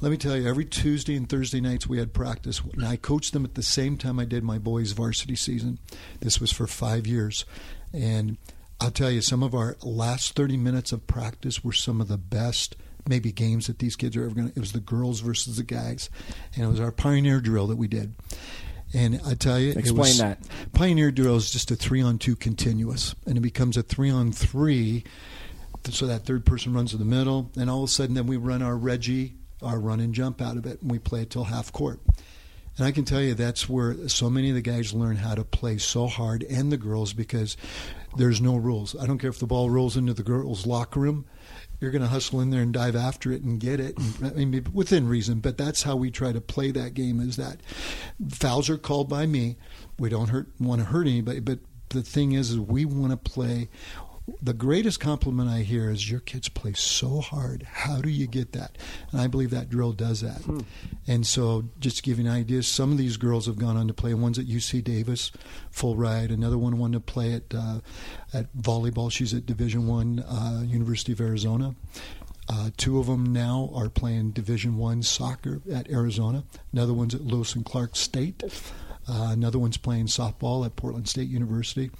Let 0.00 0.12
me 0.12 0.16
tell 0.16 0.36
you, 0.36 0.46
every 0.48 0.64
Tuesday 0.64 1.16
and 1.16 1.28
Thursday 1.28 1.60
nights 1.60 1.88
we 1.88 1.98
had 1.98 2.12
practice, 2.12 2.60
and 2.72 2.84
I 2.84 2.96
coached 2.96 3.32
them 3.32 3.44
at 3.44 3.54
the 3.54 3.64
same 3.64 3.96
time 3.96 4.20
I 4.20 4.24
did 4.24 4.44
my 4.44 4.58
boys' 4.58 4.92
varsity 4.92 5.34
season. 5.34 5.80
This 6.20 6.40
was 6.40 6.52
for 6.52 6.68
five 6.68 7.04
years, 7.04 7.44
and 7.92 8.38
I'll 8.80 8.92
tell 8.92 9.10
you, 9.10 9.20
some 9.20 9.42
of 9.42 9.56
our 9.56 9.76
last 9.82 10.36
30 10.36 10.56
minutes 10.56 10.92
of 10.92 11.08
practice 11.08 11.64
were 11.64 11.72
some 11.72 12.00
of 12.00 12.06
the 12.06 12.16
best. 12.16 12.76
Maybe 13.08 13.32
games 13.32 13.66
that 13.66 13.80
these 13.80 13.96
kids 13.96 14.16
are 14.16 14.24
ever 14.24 14.34
going 14.36 14.50
to. 14.50 14.56
It 14.56 14.60
was 14.60 14.72
the 14.72 14.78
girls 14.78 15.18
versus 15.18 15.56
the 15.56 15.64
guys, 15.64 16.10
and 16.54 16.64
it 16.64 16.68
was 16.68 16.78
our 16.78 16.92
pioneer 16.92 17.40
drill 17.40 17.66
that 17.66 17.76
we 17.76 17.88
did. 17.88 18.14
And 18.94 19.20
I 19.26 19.34
tell 19.34 19.58
you, 19.58 19.70
it 19.70 19.78
Explain 19.78 19.98
was, 19.98 20.18
that. 20.18 20.38
Pioneer 20.74 21.10
drill 21.10 21.36
is 21.36 21.50
just 21.50 21.72
a 21.72 21.76
three 21.76 22.02
on 22.02 22.18
two 22.18 22.36
continuous, 22.36 23.16
and 23.26 23.36
it 23.36 23.40
becomes 23.40 23.76
a 23.76 23.82
three 23.82 24.10
on 24.10 24.30
three. 24.30 25.02
So 25.90 26.06
that 26.06 26.24
third 26.24 26.44
person 26.44 26.72
runs 26.72 26.92
in 26.92 27.00
the 27.00 27.04
middle, 27.04 27.50
and 27.56 27.68
all 27.68 27.82
of 27.82 27.88
a 27.88 27.92
sudden, 27.92 28.14
then 28.14 28.26
we 28.26 28.36
run 28.36 28.62
our 28.62 28.76
Reggie, 28.76 29.34
our 29.62 29.78
run 29.78 30.00
and 30.00 30.14
jump 30.14 30.40
out 30.40 30.56
of 30.56 30.66
it, 30.66 30.80
and 30.82 30.90
we 30.90 30.98
play 30.98 31.22
it 31.22 31.30
till 31.30 31.44
half 31.44 31.72
court. 31.72 32.00
And 32.76 32.86
I 32.86 32.92
can 32.92 33.04
tell 33.04 33.20
you 33.20 33.34
that's 33.34 33.68
where 33.68 34.08
so 34.08 34.30
many 34.30 34.50
of 34.50 34.54
the 34.54 34.62
guys 34.62 34.94
learn 34.94 35.16
how 35.16 35.34
to 35.34 35.44
play 35.44 35.78
so 35.78 36.06
hard, 36.06 36.44
and 36.44 36.70
the 36.70 36.76
girls, 36.76 37.12
because 37.12 37.56
there's 38.16 38.40
no 38.40 38.56
rules. 38.56 38.94
I 38.96 39.06
don't 39.06 39.18
care 39.18 39.30
if 39.30 39.40
the 39.40 39.46
ball 39.46 39.68
rolls 39.68 39.96
into 39.96 40.14
the 40.14 40.22
girls' 40.22 40.64
locker 40.64 41.00
room. 41.00 41.26
You're 41.80 41.90
going 41.90 42.02
to 42.02 42.08
hustle 42.08 42.40
in 42.40 42.50
there 42.50 42.62
and 42.62 42.72
dive 42.72 42.96
after 42.96 43.32
it 43.32 43.42
and 43.42 43.60
get 43.60 43.78
it, 43.78 43.96
I 44.22 44.44
mean, 44.44 44.66
within 44.72 45.08
reason. 45.08 45.40
But 45.40 45.58
that's 45.58 45.82
how 45.82 45.96
we 45.96 46.10
try 46.10 46.32
to 46.32 46.40
play 46.40 46.70
that 46.72 46.94
game. 46.94 47.20
Is 47.20 47.36
that 47.36 47.60
fouls 48.30 48.68
are 48.68 48.78
called 48.78 49.08
by 49.08 49.26
me. 49.26 49.56
We 49.98 50.08
don't 50.08 50.28
hurt 50.28 50.48
want 50.58 50.80
to 50.80 50.86
hurt 50.86 51.06
anybody, 51.06 51.40
but 51.40 51.60
the 51.90 52.02
thing 52.02 52.32
is, 52.32 52.50
is 52.50 52.58
we 52.58 52.84
want 52.84 53.10
to 53.10 53.16
play. 53.16 53.68
The 54.42 54.52
greatest 54.52 55.00
compliment 55.00 55.48
I 55.48 55.60
hear 55.60 55.90
is 55.90 56.10
your 56.10 56.20
kids 56.20 56.48
play 56.48 56.74
so 56.74 57.20
hard. 57.20 57.62
How 57.62 58.00
do 58.00 58.10
you 58.10 58.26
get 58.26 58.52
that? 58.52 58.76
And 59.10 59.20
I 59.20 59.26
believe 59.26 59.50
that 59.50 59.70
drill 59.70 59.92
does 59.92 60.20
that. 60.20 60.42
And 61.06 61.26
so, 61.26 61.64
just 61.80 61.96
to 61.98 62.02
give 62.02 62.18
you 62.18 62.26
an 62.26 62.30
idea, 62.30 62.62
some 62.62 62.92
of 62.92 62.98
these 62.98 63.16
girls 63.16 63.46
have 63.46 63.58
gone 63.58 63.76
on 63.76 63.88
to 63.88 63.94
play. 63.94 64.12
One's 64.12 64.38
at 64.38 64.46
UC 64.46 64.84
Davis, 64.84 65.32
full 65.70 65.96
ride. 65.96 66.30
Another 66.30 66.58
one 66.58 66.78
wanted 66.78 67.06
to 67.06 67.12
play 67.12 67.32
at 67.34 67.54
uh, 67.54 67.80
at 68.34 68.54
volleyball. 68.54 69.10
She's 69.10 69.32
at 69.32 69.46
Division 69.46 69.86
One, 69.86 70.20
uh, 70.20 70.62
University 70.66 71.12
of 71.12 71.20
Arizona. 71.20 71.74
Uh, 72.50 72.70
two 72.76 72.98
of 72.98 73.06
them 73.06 73.32
now 73.32 73.70
are 73.74 73.88
playing 73.88 74.30
Division 74.30 74.76
One 74.76 75.02
soccer 75.02 75.60
at 75.72 75.90
Arizona. 75.90 76.44
Another 76.72 76.94
one's 76.94 77.14
at 77.14 77.22
Lewis 77.22 77.54
and 77.54 77.64
Clark 77.64 77.96
State. 77.96 78.42
Uh, 79.08 79.28
another 79.32 79.58
one's 79.58 79.78
playing 79.78 80.06
softball 80.06 80.66
at 80.66 80.76
Portland 80.76 81.08
State 81.08 81.28
University. 81.28 81.90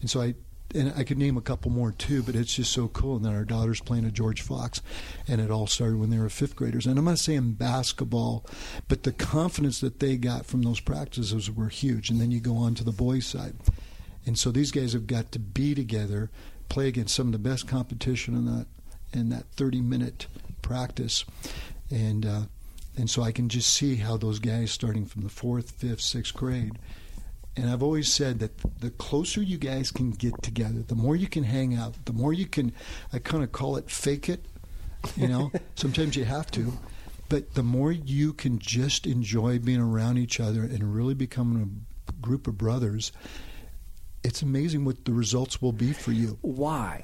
And 0.00 0.10
so 0.10 0.20
I 0.20 0.34
and 0.74 0.92
I 0.96 1.04
could 1.04 1.18
name 1.18 1.36
a 1.36 1.42
couple 1.42 1.70
more 1.70 1.92
too, 1.92 2.22
but 2.22 2.34
it's 2.34 2.54
just 2.54 2.72
so 2.72 2.88
cool. 2.88 3.16
And 3.16 3.24
then 3.24 3.34
our 3.34 3.44
daughter's 3.44 3.80
playing 3.80 4.04
at 4.06 4.12
George 4.12 4.42
Fox, 4.42 4.82
and 5.26 5.40
it 5.40 5.50
all 5.50 5.66
started 5.66 5.98
when 5.98 6.10
they 6.10 6.18
were 6.18 6.28
fifth 6.28 6.56
graders. 6.56 6.86
And 6.86 6.98
I'm 6.98 7.04
not 7.04 7.18
saying 7.18 7.52
basketball, 7.52 8.44
but 8.88 9.02
the 9.02 9.12
confidence 9.12 9.80
that 9.80 10.00
they 10.00 10.16
got 10.16 10.46
from 10.46 10.62
those 10.62 10.80
practices 10.80 11.50
were 11.50 11.68
huge. 11.68 12.10
And 12.10 12.20
then 12.20 12.30
you 12.30 12.40
go 12.40 12.56
on 12.56 12.74
to 12.76 12.84
the 12.84 12.92
boys' 12.92 13.26
side. 13.26 13.54
And 14.26 14.38
so 14.38 14.50
these 14.50 14.70
guys 14.70 14.92
have 14.92 15.06
got 15.06 15.32
to 15.32 15.38
be 15.38 15.74
together, 15.74 16.30
play 16.68 16.88
against 16.88 17.14
some 17.14 17.28
of 17.28 17.32
the 17.32 17.38
best 17.38 17.66
competition 17.66 18.34
in 18.34 18.46
that 18.46 18.66
in 19.12 19.28
that 19.30 19.44
30 19.56 19.80
minute 19.80 20.26
practice, 20.62 21.24
and 21.90 22.24
uh, 22.24 22.42
and 22.96 23.08
so 23.08 23.22
I 23.22 23.32
can 23.32 23.48
just 23.48 23.72
see 23.72 23.96
how 23.96 24.16
those 24.16 24.38
guys 24.38 24.70
starting 24.70 25.06
from 25.06 25.22
the 25.22 25.28
fourth, 25.28 25.70
fifth, 25.70 26.00
sixth 26.00 26.34
grade. 26.34 26.78
And 27.56 27.68
I've 27.68 27.82
always 27.82 28.10
said 28.12 28.38
that 28.38 28.52
the 28.80 28.90
closer 28.90 29.42
you 29.42 29.58
guys 29.58 29.90
can 29.90 30.12
get 30.12 30.40
together, 30.42 30.82
the 30.86 30.94
more 30.94 31.16
you 31.16 31.26
can 31.26 31.44
hang 31.44 31.74
out, 31.74 31.94
the 32.06 32.12
more 32.12 32.32
you 32.32 32.46
can. 32.46 32.72
I 33.12 33.18
kind 33.18 33.42
of 33.42 33.52
call 33.52 33.76
it 33.76 33.90
fake 33.90 34.28
it. 34.28 34.44
You 35.16 35.28
know, 35.28 35.50
sometimes 35.74 36.14
you 36.16 36.24
have 36.24 36.50
to, 36.52 36.72
but 37.28 37.54
the 37.54 37.62
more 37.62 37.90
you 37.92 38.32
can 38.32 38.58
just 38.58 39.06
enjoy 39.06 39.58
being 39.58 39.80
around 39.80 40.18
each 40.18 40.38
other 40.40 40.62
and 40.62 40.94
really 40.94 41.14
becoming 41.14 41.82
a 42.08 42.12
group 42.22 42.46
of 42.46 42.56
brothers, 42.56 43.10
it's 44.22 44.42
amazing 44.42 44.84
what 44.84 45.04
the 45.04 45.12
results 45.12 45.60
will 45.60 45.72
be 45.72 45.92
for 45.92 46.12
you. 46.12 46.38
Why? 46.42 47.02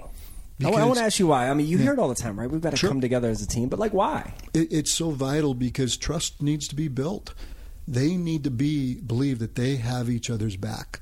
Oh, 0.65 0.73
I, 0.75 0.85
want 0.85 0.99
to 0.99 1.05
ask 1.05 1.19
you 1.19 1.27
why. 1.27 1.51
I 1.51 1.55
mean, 1.55 1.67
you 1.67 1.77
Yeah. 1.77 1.85
hear 1.85 1.93
it 1.93 1.99
all 1.99 2.09
the 2.09 2.15
time, 2.15 2.39
right? 2.39 2.51
We've 2.51 2.61
got 2.63 2.71
to 2.71 2.77
Sure. 2.77 2.89
come 2.89 3.01
together 3.03 3.29
as 3.29 3.43
a 3.43 3.47
team, 3.47 3.69
but 3.69 3.79
like, 3.79 3.93
why? 3.93 4.33
It, 4.55 4.73
it's 4.73 4.93
so 4.95 5.11
vital 5.11 5.53
because 5.55 5.97
trust 5.99 6.41
needs 6.41 6.67
to 6.69 6.75
be 6.75 6.89
built. 6.89 7.35
They 7.89 8.17
need 8.17 8.45
to 8.45 8.51
be 8.51 9.01
believe 9.01 9.39
that 9.39 9.55
they 9.55 9.77
have 9.77 10.11
each 10.11 10.29
other's 10.31 10.57
back, 10.57 11.01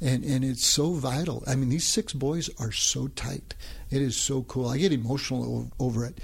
and 0.00 0.24
and 0.24 0.44
it's 0.44 0.64
so 0.64 0.92
vital. 0.94 1.42
I 1.46 1.56
mean, 1.56 1.68
these 1.68 1.86
six 1.86 2.12
boys 2.12 2.48
are 2.60 2.72
so 2.72 3.08
tight. 3.08 3.54
It 3.90 4.02
is 4.02 4.16
so 4.16 4.42
cool. 4.42 4.68
I 4.68 4.78
get 4.78 4.92
emotional 4.92 5.70
over 5.80 6.04
it 6.04 6.18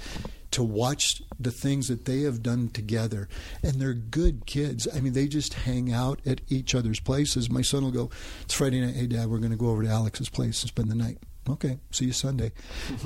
to 0.51 0.63
watch 0.63 1.21
the 1.39 1.51
things 1.51 1.89
that 1.89 2.05
they 2.05 2.21
have 2.21 2.41
done 2.41 2.69
together, 2.69 3.27
and 3.61 3.73
they're 3.73 3.93
good 3.93 4.45
kids. 4.45 4.87
I 4.93 5.01
mean, 5.01 5.13
they 5.13 5.27
just 5.27 5.53
hang 5.53 5.91
out 5.91 6.21
at 6.25 6.41
each 6.47 6.73
other's 6.73 6.99
places. 6.99 7.49
My 7.49 7.61
son 7.61 7.83
will 7.83 7.91
go, 7.91 8.09
"It's 8.43 8.53
Friday 8.53 8.79
night. 8.79 8.95
Hey, 8.95 9.07
Dad, 9.07 9.27
we're 9.27 9.39
going 9.39 9.51
to 9.51 9.57
go 9.57 9.69
over 9.69 9.83
to 9.83 9.89
Alex's 9.89 10.29
place 10.29 10.61
and 10.63 10.69
spend 10.69 10.89
the 10.89 10.95
night." 10.95 11.17
Okay, 11.49 11.79
see 11.91 12.05
you 12.05 12.13
Sunday. 12.13 12.53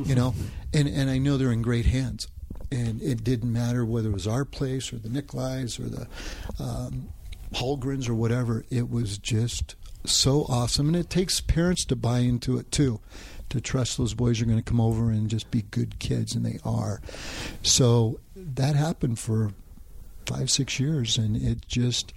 You 0.05 0.13
know, 0.13 0.35
and 0.73 0.87
and 0.87 1.09
I 1.09 1.17
know 1.17 1.37
they're 1.37 1.51
in 1.51 1.63
great 1.63 1.87
hands 1.87 2.27
and 2.73 3.01
it 3.01 3.23
didn't 3.23 3.51
matter 3.51 3.85
whether 3.85 4.09
it 4.09 4.13
was 4.13 4.27
our 4.27 4.45
place 4.45 4.91
or 4.91 4.97
the 4.97 5.09
Nicolai's 5.09 5.79
or 5.79 5.83
the 5.83 6.07
um, 6.59 7.09
Holgrens 7.53 8.09
or 8.09 8.15
whatever. 8.15 8.65
It 8.69 8.89
was 8.89 9.17
just 9.17 9.75
so 10.05 10.45
awesome, 10.49 10.87
and 10.87 10.95
it 10.95 11.09
takes 11.09 11.39
parents 11.39 11.85
to 11.85 11.95
buy 11.95 12.19
into 12.19 12.57
it 12.57 12.71
too, 12.71 12.99
to 13.49 13.61
trust 13.61 13.97
those 13.97 14.13
boys 14.13 14.41
are 14.41 14.45
going 14.45 14.57
to 14.57 14.63
come 14.63 14.81
over 14.81 15.11
and 15.11 15.29
just 15.29 15.51
be 15.51 15.61
good 15.61 15.99
kids, 15.99 16.35
and 16.35 16.45
they 16.45 16.59
are. 16.65 17.01
So 17.61 18.19
that 18.35 18.75
happened 18.75 19.19
for 19.19 19.51
five, 20.25 20.49
six 20.49 20.79
years, 20.79 21.17
and 21.17 21.37
it 21.37 21.67
just 21.67 22.13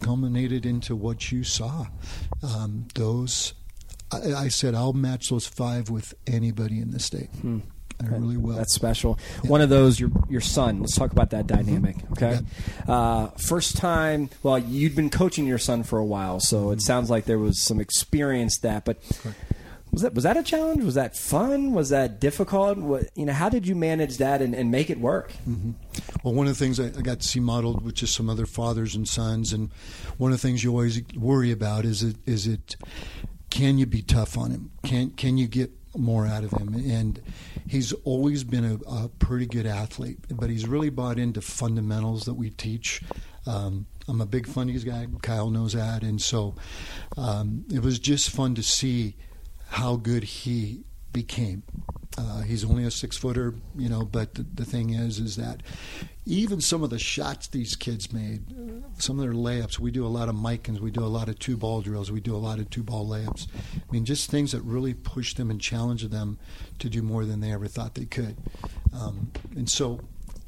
culminated 0.00 0.64
into 0.64 0.96
what 0.96 1.30
you 1.30 1.44
saw. 1.44 1.86
Um, 2.42 2.88
those, 2.94 3.52
I, 4.10 4.32
I 4.32 4.48
said, 4.48 4.74
I'll 4.74 4.94
match 4.94 5.28
those 5.28 5.46
five 5.46 5.90
with 5.90 6.14
anybody 6.26 6.80
in 6.80 6.90
the 6.90 6.98
state. 7.00 7.28
I 8.02 8.06
really 8.06 8.36
will. 8.36 8.56
That's 8.56 8.74
special. 8.74 9.18
One 9.44 9.60
of 9.60 9.68
those, 9.68 9.98
your 10.00 10.10
your 10.28 10.40
son. 10.40 10.80
Let's 10.80 10.96
talk 10.96 11.12
about 11.12 11.30
that 11.30 11.46
dynamic. 11.46 11.96
Mm-hmm. 11.96 12.12
Okay. 12.12 12.40
Uh, 12.88 13.28
first 13.38 13.76
time. 13.76 14.30
Well, 14.42 14.58
you'd 14.58 14.96
been 14.96 15.10
coaching 15.10 15.46
your 15.46 15.58
son 15.58 15.82
for 15.82 15.98
a 15.98 16.04
while, 16.04 16.40
so 16.40 16.56
Mm-hmm. 16.64 16.72
it 16.74 16.82
sounds 16.82 17.10
like 17.10 17.24
there 17.24 17.38
was 17.38 17.60
some 17.62 17.80
experience 17.80 18.58
that. 18.58 18.84
But 18.84 18.98
was 19.90 20.02
that 20.02 20.14
was 20.14 20.24
that 20.24 20.36
a 20.36 20.42
challenge? 20.42 20.84
Was 20.84 20.94
that 20.94 21.16
fun? 21.16 21.72
Was 21.72 21.88
that 21.90 22.20
difficult? 22.20 22.78
What, 22.78 23.08
you 23.16 23.26
know, 23.26 23.32
how 23.32 23.48
did 23.48 23.66
you 23.66 23.74
manage 23.74 24.18
that 24.18 24.40
and, 24.40 24.54
and 24.54 24.70
make 24.70 24.88
it 24.88 25.00
work? 25.00 25.32
Well, 26.22 26.34
one 26.34 26.46
of 26.46 26.56
the 26.56 26.64
things 26.64 26.78
I, 26.78 26.86
I 26.86 27.02
got 27.02 27.20
to 27.20 27.26
see 27.26 27.40
modeled 27.40 27.82
with 27.84 27.94
just 27.96 28.14
some 28.14 28.30
other 28.30 28.46
fathers 28.46 28.94
and 28.94 29.08
sons, 29.08 29.52
and 29.52 29.70
one 30.16 30.32
of 30.32 30.40
the 30.40 30.46
things 30.46 30.62
you 30.62 30.70
always 30.70 31.02
worry 31.16 31.50
about 31.50 31.84
is 31.84 32.02
it 32.02 32.16
is 32.26 32.46
it 32.46 32.76
can 33.50 33.78
you 33.78 33.86
be 33.86 34.02
tough 34.02 34.38
on 34.38 34.50
him? 34.50 34.70
Can 34.84 35.10
can 35.10 35.36
you 35.36 35.46
get 35.46 35.70
more 35.96 36.26
out 36.26 36.44
of 36.44 36.52
him? 36.52 36.74
And 36.74 37.20
he's 37.66 37.92
always 38.04 38.44
been 38.44 38.64
a, 38.64 38.74
a 38.90 39.08
pretty 39.08 39.46
good 39.46 39.66
athlete, 39.66 40.18
but 40.30 40.50
he's 40.50 40.66
really 40.66 40.90
bought 40.90 41.18
into 41.18 41.40
fundamentals 41.40 42.24
that 42.24 42.34
we 42.34 42.50
teach. 42.50 43.02
Um, 43.46 43.86
I'm 44.08 44.20
a 44.20 44.26
big 44.26 44.46
funnies 44.46 44.84
guy. 44.84 45.06
Kyle 45.22 45.50
knows 45.50 45.72
that, 45.72 46.02
and 46.02 46.20
so 46.20 46.54
um, 47.16 47.64
it 47.72 47.82
was 47.82 47.98
just 47.98 48.30
fun 48.30 48.54
to 48.54 48.62
see 48.62 49.16
how 49.68 49.96
good 49.96 50.24
he 50.24 50.84
became. 51.12 51.62
Uh, 52.20 52.42
he's 52.42 52.64
only 52.64 52.84
a 52.84 52.90
six 52.90 53.16
footer, 53.16 53.54
you 53.76 53.88
know, 53.88 54.02
but 54.02 54.34
the, 54.34 54.42
the 54.54 54.64
thing 54.64 54.90
is, 54.90 55.18
is 55.18 55.36
that 55.36 55.62
even 56.26 56.60
some 56.60 56.82
of 56.82 56.90
the 56.90 56.98
shots 56.98 57.48
these 57.48 57.74
kids 57.74 58.12
made, 58.12 58.42
some 58.98 59.18
of 59.18 59.24
their 59.24 59.34
layups, 59.34 59.78
we 59.78 59.90
do 59.90 60.04
a 60.04 60.08
lot 60.08 60.28
of 60.28 60.34
Mikans, 60.34 60.80
we 60.80 60.90
do 60.90 61.02
a 61.02 61.06
lot 61.06 61.28
of 61.28 61.38
two 61.38 61.56
ball 61.56 61.80
drills, 61.80 62.12
we 62.12 62.20
do 62.20 62.36
a 62.36 62.38
lot 62.38 62.58
of 62.58 62.68
two 62.68 62.82
ball 62.82 63.06
layups. 63.06 63.46
I 63.74 63.80
mean, 63.90 64.04
just 64.04 64.30
things 64.30 64.52
that 64.52 64.60
really 64.62 64.92
push 64.92 65.34
them 65.34 65.50
and 65.50 65.60
challenge 65.60 66.02
them 66.08 66.38
to 66.78 66.90
do 66.90 67.00
more 67.02 67.24
than 67.24 67.40
they 67.40 67.52
ever 67.52 67.68
thought 67.68 67.94
they 67.94 68.04
could. 68.04 68.36
Um, 68.92 69.32
and 69.56 69.68
so 69.68 70.00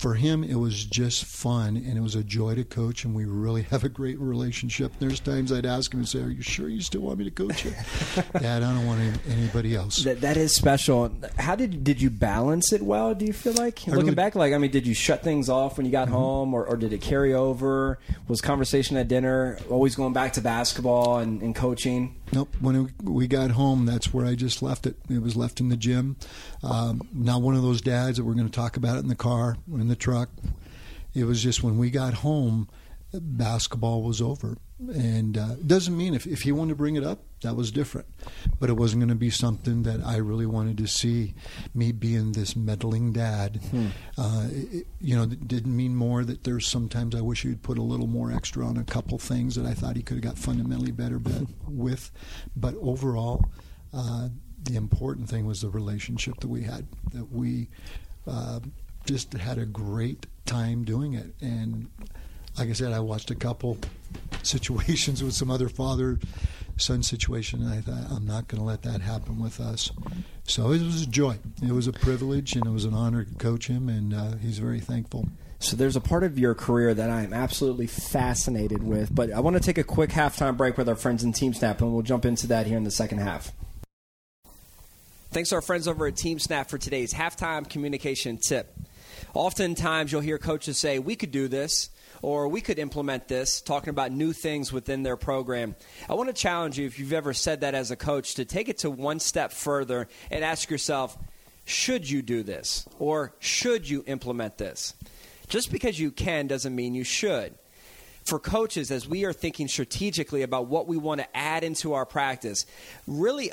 for 0.03 0.15
him, 0.15 0.43
it 0.45 0.57
was 0.57 0.85
just 0.85 1.25
fun 1.25 1.77
and 1.77 1.97
it 1.97 2.01
was 2.01 2.15
a 2.17 2.25
joy 2.25 2.55
to 2.57 2.65
coach, 2.65 3.05
and 3.05 3.15
we 3.15 3.25
really 3.25 3.63
have 3.71 3.85
a 3.85 3.89
great 3.89 4.19
relationship. 4.19 4.93
There's 4.99 5.21
times 5.21 5.53
I'd 5.53 5.65
ask 5.65 5.93
him 5.95 6.01
and 6.01 6.09
say, 6.09 6.21
Are 6.21 6.29
you 6.29 6.43
sure 6.43 6.69
you 6.69 6.81
still 6.81 7.03
want 7.03 7.19
me 7.19 7.25
to 7.25 7.31
coach 7.31 7.65
you? 7.65 7.71
Dad, 8.41 8.63
I 8.63 8.75
don't 8.75 8.85
want 8.87 9.01
any- 9.01 9.41
anybody 9.41 9.75
else. 9.77 10.03
That 10.05 10.21
that 10.21 10.37
is 10.37 10.55
special. 10.55 11.11
How 11.39 11.55
did 11.55 11.85
did 11.85 12.03
you 12.03 12.11
balance 12.11 12.73
it 12.73 12.83
well? 12.83 13.15
Do 13.15 13.25
you 13.25 13.33
feel 13.33 13.53
like 13.55 13.79
looking 13.87 13.93
really- 13.95 14.03
Mm-hmm. 14.13 14.15
back, 14.17 14.35
like 14.35 14.53
I 14.53 14.59
mean, 14.59 14.71
did 14.73 14.87
you 14.87 14.95
shut 14.95 15.23
things 15.23 15.49
off 15.49 15.77
when 15.77 15.87
you 15.87 15.93
got 15.93 16.09
home, 16.09 16.53
or, 16.53 16.67
or 16.67 16.77
did 16.77 16.93
it 16.93 17.01
carry 17.01 17.33
over? 17.33 17.99
Was 18.29 18.41
conversation 18.41 18.97
at 18.97 19.07
dinner 19.09 19.59
always 19.71 19.95
going 19.95 20.13
back 20.13 20.33
to 20.35 20.41
basketball 20.41 21.19
and, 21.19 21.41
and 21.41 21.55
coaching? 21.55 22.17
Nope. 22.33 22.57
When 22.61 22.95
we 23.03 23.27
got 23.27 23.51
home, 23.51 23.85
that's 23.85 24.13
where 24.13 24.25
I 24.25 24.35
just 24.35 24.63
left 24.63 24.87
it. 24.87 24.97
It 25.11 25.21
was 25.21 25.37
left 25.37 25.61
in 25.61 25.69
the 25.69 25.77
gym. 25.77 26.17
Um, 26.63 27.07
not 27.13 27.43
one 27.43 27.55
of 27.55 27.63
those 27.63 27.83
dads 27.83 28.17
that 28.17 28.25
we're 28.25 28.35
going 28.35 28.49
to 28.49 28.53
talk 28.53 28.79
about 28.79 28.97
it 28.97 29.01
in 29.01 29.09
the 29.09 29.15
car 29.15 29.59
in 29.71 29.89
the 29.89 29.97
truck. 29.97 30.31
It 31.15 31.25
was 31.25 31.43
just 31.43 31.63
when 31.63 31.77
we 31.77 31.91
got 31.91 32.15
home, 32.15 32.71
basketball 33.13 34.03
was 34.03 34.23
over. 34.23 34.57
And 34.91 35.39
uh, 35.39 35.53
it 35.53 35.69
doesn't 35.69 35.97
mean 35.97 36.15
if, 36.15 36.27
if 36.27 36.43
he 36.43 36.53
wanted 36.53 36.71
to 36.71 36.77
bring 36.77 36.97
it 36.97 37.05
up, 37.05 37.21
that 37.43 37.57
was 37.57 37.71
different. 37.71 38.07
But 38.59 38.71
it 38.71 38.75
wasn't 38.75 39.01
going 39.01 39.09
to 39.11 39.15
be 39.15 39.31
something 39.31 39.83
that 39.85 40.01
I 40.05 40.17
really 40.17 40.47
wanted 40.47 40.79
to 40.79 40.87
see 40.87 41.35
me 41.75 41.93
being 41.93 42.33
this 42.33 42.57
meddling 42.57 43.13
dad. 43.13 43.61
Uh, 44.19 44.49
it, 44.51 44.87
you 45.01 45.17
know, 45.17 45.23
it 45.25 45.47
didn't 45.49 45.77
mean 45.77 45.95
more 45.95 46.25
that 46.25 46.45
there's 46.45 46.67
sometimes 46.67 47.15
I 47.15 47.21
wish 47.21 47.43
he'd 47.43 47.63
put 47.63 47.79
a 47.79 47.83
little 47.83 48.07
more 48.07 48.33
extra 48.33 48.67
on 48.67 48.77
a 48.77 48.85
couple 48.85 49.19
things 49.19 49.55
that 49.55 49.67
I 49.67 49.75
thought 49.75 49.97
he 49.97 50.03
could 50.03 50.17
have 50.17 50.25
got 50.25 50.39
fundamentally 50.39 50.93
better 50.93 51.19
bet 51.19 51.47
with. 51.69 52.11
But 52.57 52.75
overall, 52.81 53.47
uh, 53.93 54.29
the 54.63 54.77
important 54.77 55.29
thing 55.29 55.47
was 55.47 55.61
the 55.61 55.69
relationship 55.71 56.41
that 56.41 56.49
we 56.49 56.63
had, 56.63 56.87
that 57.13 57.31
we 57.33 57.69
uh, 58.27 58.61
just 59.05 59.33
had 59.33 59.59
a 59.59 59.67
great 59.67 60.27
time 60.47 60.85
doing 60.85 61.15
it. 61.15 61.35
And 61.41 61.89
like 62.59 62.69
I 62.69 62.73
said, 62.73 62.93
I 62.93 63.01
watched 63.01 63.31
a 63.31 63.35
couple 63.35 63.79
situations 64.43 65.23
with 65.23 65.35
some 65.35 65.51
other 65.51 65.69
father 65.69 66.19
son 66.77 67.03
situation, 67.03 67.63
and 67.63 67.73
I 67.73 67.81
thought, 67.81 68.17
I'm 68.17 68.27
not 68.27 68.49
going 68.49 68.61
to 68.61 68.67
let 68.67 68.83
that 68.83 69.01
happen 69.01 69.39
with 69.39 69.61
us. 69.61 69.91
So 70.45 70.73
it 70.73 70.83
was 70.83 71.03
a 71.03 71.07
joy. 71.07 71.39
It 71.63 71.73
was 71.73 71.87
a 71.87 71.93
privilege, 71.93 72.55
and 72.57 72.67
it 72.67 72.71
was 72.71 72.85
an 72.85 72.95
honor 72.95 73.25
to 73.25 73.35
coach 73.35 73.69
him, 73.69 73.89
and 73.89 74.15
uh, 74.15 74.37
he's 74.37 74.59
very 74.59 74.81
thankful. 74.81 75.29
So 75.59 75.77
there's 75.77 75.95
a 75.95 76.01
part 76.01 76.25
of 76.25 76.39
your 76.39 76.55
career 76.55 76.93
that 76.93 77.09
I 77.09 77.23
am 77.23 77.33
absolutely 77.33 77.87
fascinated 77.87 78.83
with, 78.83 79.15
but 79.15 79.33
I 79.33 79.41
want 79.41 79.57
to 79.57 79.63
take 79.63 79.79
a 79.79 79.85
quick 79.85 80.11
halftime 80.11 80.57
break 80.57 80.77
with 80.77 80.89
our 80.89 80.97
friends 80.97 81.23
in 81.23 81.33
Team 81.33 81.55
Snap, 81.55 81.81
and 81.81 81.93
we'll 81.93 82.03
jump 82.03 82.25
into 82.25 82.49
that 82.49 82.67
here 82.67 82.77
in 82.77 82.85
the 82.85 82.91
second 82.91 83.19
half. 83.19 83.53
Thanks 85.31 85.51
to 85.51 85.55
our 85.55 85.63
friends 85.63 85.87
over 85.87 86.07
at 86.07 86.17
Team 86.17 86.39
Snap 86.39 86.69
for 86.69 86.79
today's 86.79 87.15
halftime 87.15 87.69
communication 87.69 88.39
tip. 88.39 88.77
Oftentimes, 89.35 90.11
you'll 90.11 90.21
hear 90.21 90.37
coaches 90.37 90.79
say, 90.79 90.99
We 90.99 91.15
could 91.15 91.31
do 91.31 91.47
this, 91.49 91.91
or 92.23 92.49
we 92.49 92.61
could 92.61 92.79
implement 92.79 93.29
this, 93.29 93.61
talking 93.61 93.91
about 93.91 94.13
new 94.13 94.33
things 94.33 94.73
within 94.73 95.03
their 95.03 95.17
program. 95.17 95.75
I 96.09 96.15
want 96.15 96.29
to 96.29 96.33
challenge 96.33 96.79
you, 96.79 96.87
if 96.87 96.99
you've 96.99 97.13
ever 97.13 97.35
said 97.35 97.61
that 97.61 97.75
as 97.75 97.91
a 97.91 97.97
coach, 97.97 98.37
to 98.37 98.45
take 98.45 98.69
it 98.69 98.79
to 98.79 98.91
one 98.91 99.21
step 99.21 99.53
further 99.53 100.09
and 100.31 100.45
ask 100.45 100.71
yourself, 100.71 101.19
Should 101.65 102.09
you 102.09 102.23
do 102.23 102.43
this? 102.43 102.89
Or 102.99 103.35
should 103.41 103.89
you 103.89 104.05
implement 104.07 104.59
this? 104.59 104.95
Just 105.49 105.71
because 105.71 106.01
you 106.01 106.11
can 106.11 106.47
doesn't 106.47 106.75
mean 106.75 106.95
you 106.95 107.05
should 107.05 107.55
for 108.25 108.39
coaches 108.39 108.91
as 108.91 109.09
we 109.09 109.25
are 109.25 109.33
thinking 109.33 109.69
strategically 109.69 110.43
about 110.43 110.67
what 110.67 110.87
we 110.87 110.97
want 110.97 111.21
to 111.21 111.37
add 111.37 111.65
into 111.65 111.95
our 111.95 112.07
practice 112.07 112.67
really 113.07 113.51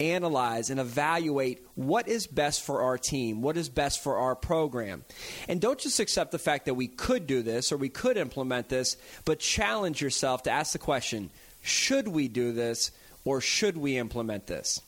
analyze 0.00 0.70
and 0.70 0.80
evaluate 0.80 1.66
what 1.74 2.08
is 2.08 2.26
best 2.26 2.62
for 2.62 2.82
our 2.82 2.98
team 2.98 3.42
what 3.42 3.56
is 3.56 3.68
best 3.68 4.02
for 4.02 4.18
our 4.18 4.34
program. 4.34 5.04
And 5.48 5.60
don't 5.60 5.78
just 5.78 6.00
accept 6.00 6.30
the 6.30 6.38
fact 6.38 6.66
that 6.66 6.74
we 6.74 6.88
could 6.88 7.26
do 7.26 7.42
this 7.42 7.72
or 7.72 7.76
we 7.76 7.88
could 7.88 8.16
implement 8.16 8.68
this 8.68 8.96
but 9.24 9.38
challenge 9.38 10.00
yourself 10.00 10.44
to 10.44 10.50
ask 10.50 10.72
the 10.72 10.78
question 10.78 11.30
should 11.62 12.08
we 12.08 12.28
do 12.28 12.52
this 12.52 12.90
or 13.24 13.40
should 13.40 13.76
we 13.76 13.96
implement 13.96 14.46
this 14.46 14.80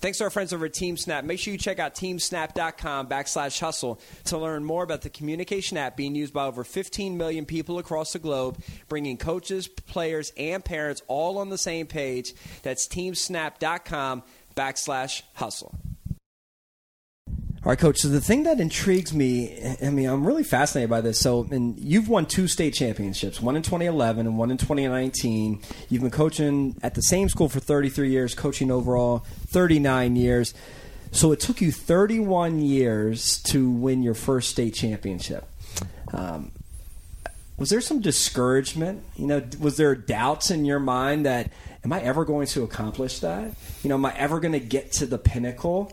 Thanks 0.00 0.18
to 0.18 0.24
our 0.24 0.30
friends 0.30 0.52
over 0.52 0.66
at 0.66 0.72
TeamSnap. 0.72 1.24
Make 1.24 1.40
sure 1.40 1.52
you 1.52 1.58
check 1.58 1.80
out 1.80 1.94
teamsnap.com 1.94 3.08
backslash 3.08 3.58
hustle 3.58 4.00
to 4.26 4.38
learn 4.38 4.64
more 4.64 4.84
about 4.84 5.02
the 5.02 5.10
communication 5.10 5.76
app 5.76 5.96
being 5.96 6.14
used 6.14 6.32
by 6.32 6.46
over 6.46 6.62
15 6.62 7.16
million 7.16 7.44
people 7.44 7.78
across 7.78 8.12
the 8.12 8.20
globe, 8.20 8.58
bringing 8.88 9.16
coaches, 9.16 9.66
players, 9.66 10.32
and 10.36 10.64
parents 10.64 11.02
all 11.08 11.38
on 11.38 11.48
the 11.48 11.58
same 11.58 11.86
page. 11.86 12.32
That's 12.62 12.86
teamsnap.com 12.86 14.22
backslash 14.56 15.22
hustle. 15.34 15.74
All 17.64 17.70
right, 17.70 17.78
coach. 17.78 17.98
So 17.98 18.08
the 18.08 18.20
thing 18.20 18.44
that 18.44 18.60
intrigues 18.60 19.12
me, 19.12 19.76
I 19.82 19.90
mean, 19.90 20.08
I'm 20.08 20.24
really 20.24 20.44
fascinated 20.44 20.88
by 20.88 21.00
this. 21.00 21.18
So, 21.18 21.44
and 21.50 21.76
you've 21.76 22.08
won 22.08 22.24
two 22.24 22.46
state 22.46 22.72
championships, 22.72 23.40
one 23.42 23.56
in 23.56 23.62
2011 23.62 24.26
and 24.28 24.38
one 24.38 24.52
in 24.52 24.58
2019. 24.58 25.60
You've 25.88 26.02
been 26.02 26.12
coaching 26.12 26.76
at 26.82 26.94
the 26.94 27.02
same 27.02 27.28
school 27.28 27.48
for 27.48 27.58
33 27.58 28.10
years, 28.10 28.36
coaching 28.36 28.70
overall 28.70 29.26
39 29.48 30.14
years. 30.14 30.54
So 31.10 31.32
it 31.32 31.40
took 31.40 31.60
you 31.60 31.72
31 31.72 32.60
years 32.60 33.42
to 33.44 33.68
win 33.68 34.04
your 34.04 34.14
first 34.14 34.50
state 34.50 34.74
championship. 34.74 35.44
Um, 36.12 36.52
was 37.56 37.70
there 37.70 37.80
some 37.80 38.00
discouragement? 38.00 39.02
You 39.16 39.26
know, 39.26 39.42
was 39.58 39.76
there 39.76 39.96
doubts 39.96 40.52
in 40.52 40.64
your 40.64 40.78
mind 40.78 41.26
that 41.26 41.50
am 41.84 41.92
I 41.92 42.00
ever 42.02 42.24
going 42.24 42.46
to 42.48 42.62
accomplish 42.62 43.18
that? 43.18 43.52
You 43.82 43.88
know, 43.88 43.96
am 43.96 44.04
I 44.04 44.16
ever 44.16 44.38
going 44.38 44.52
to 44.52 44.60
get 44.60 44.92
to 44.92 45.06
the 45.06 45.18
pinnacle? 45.18 45.92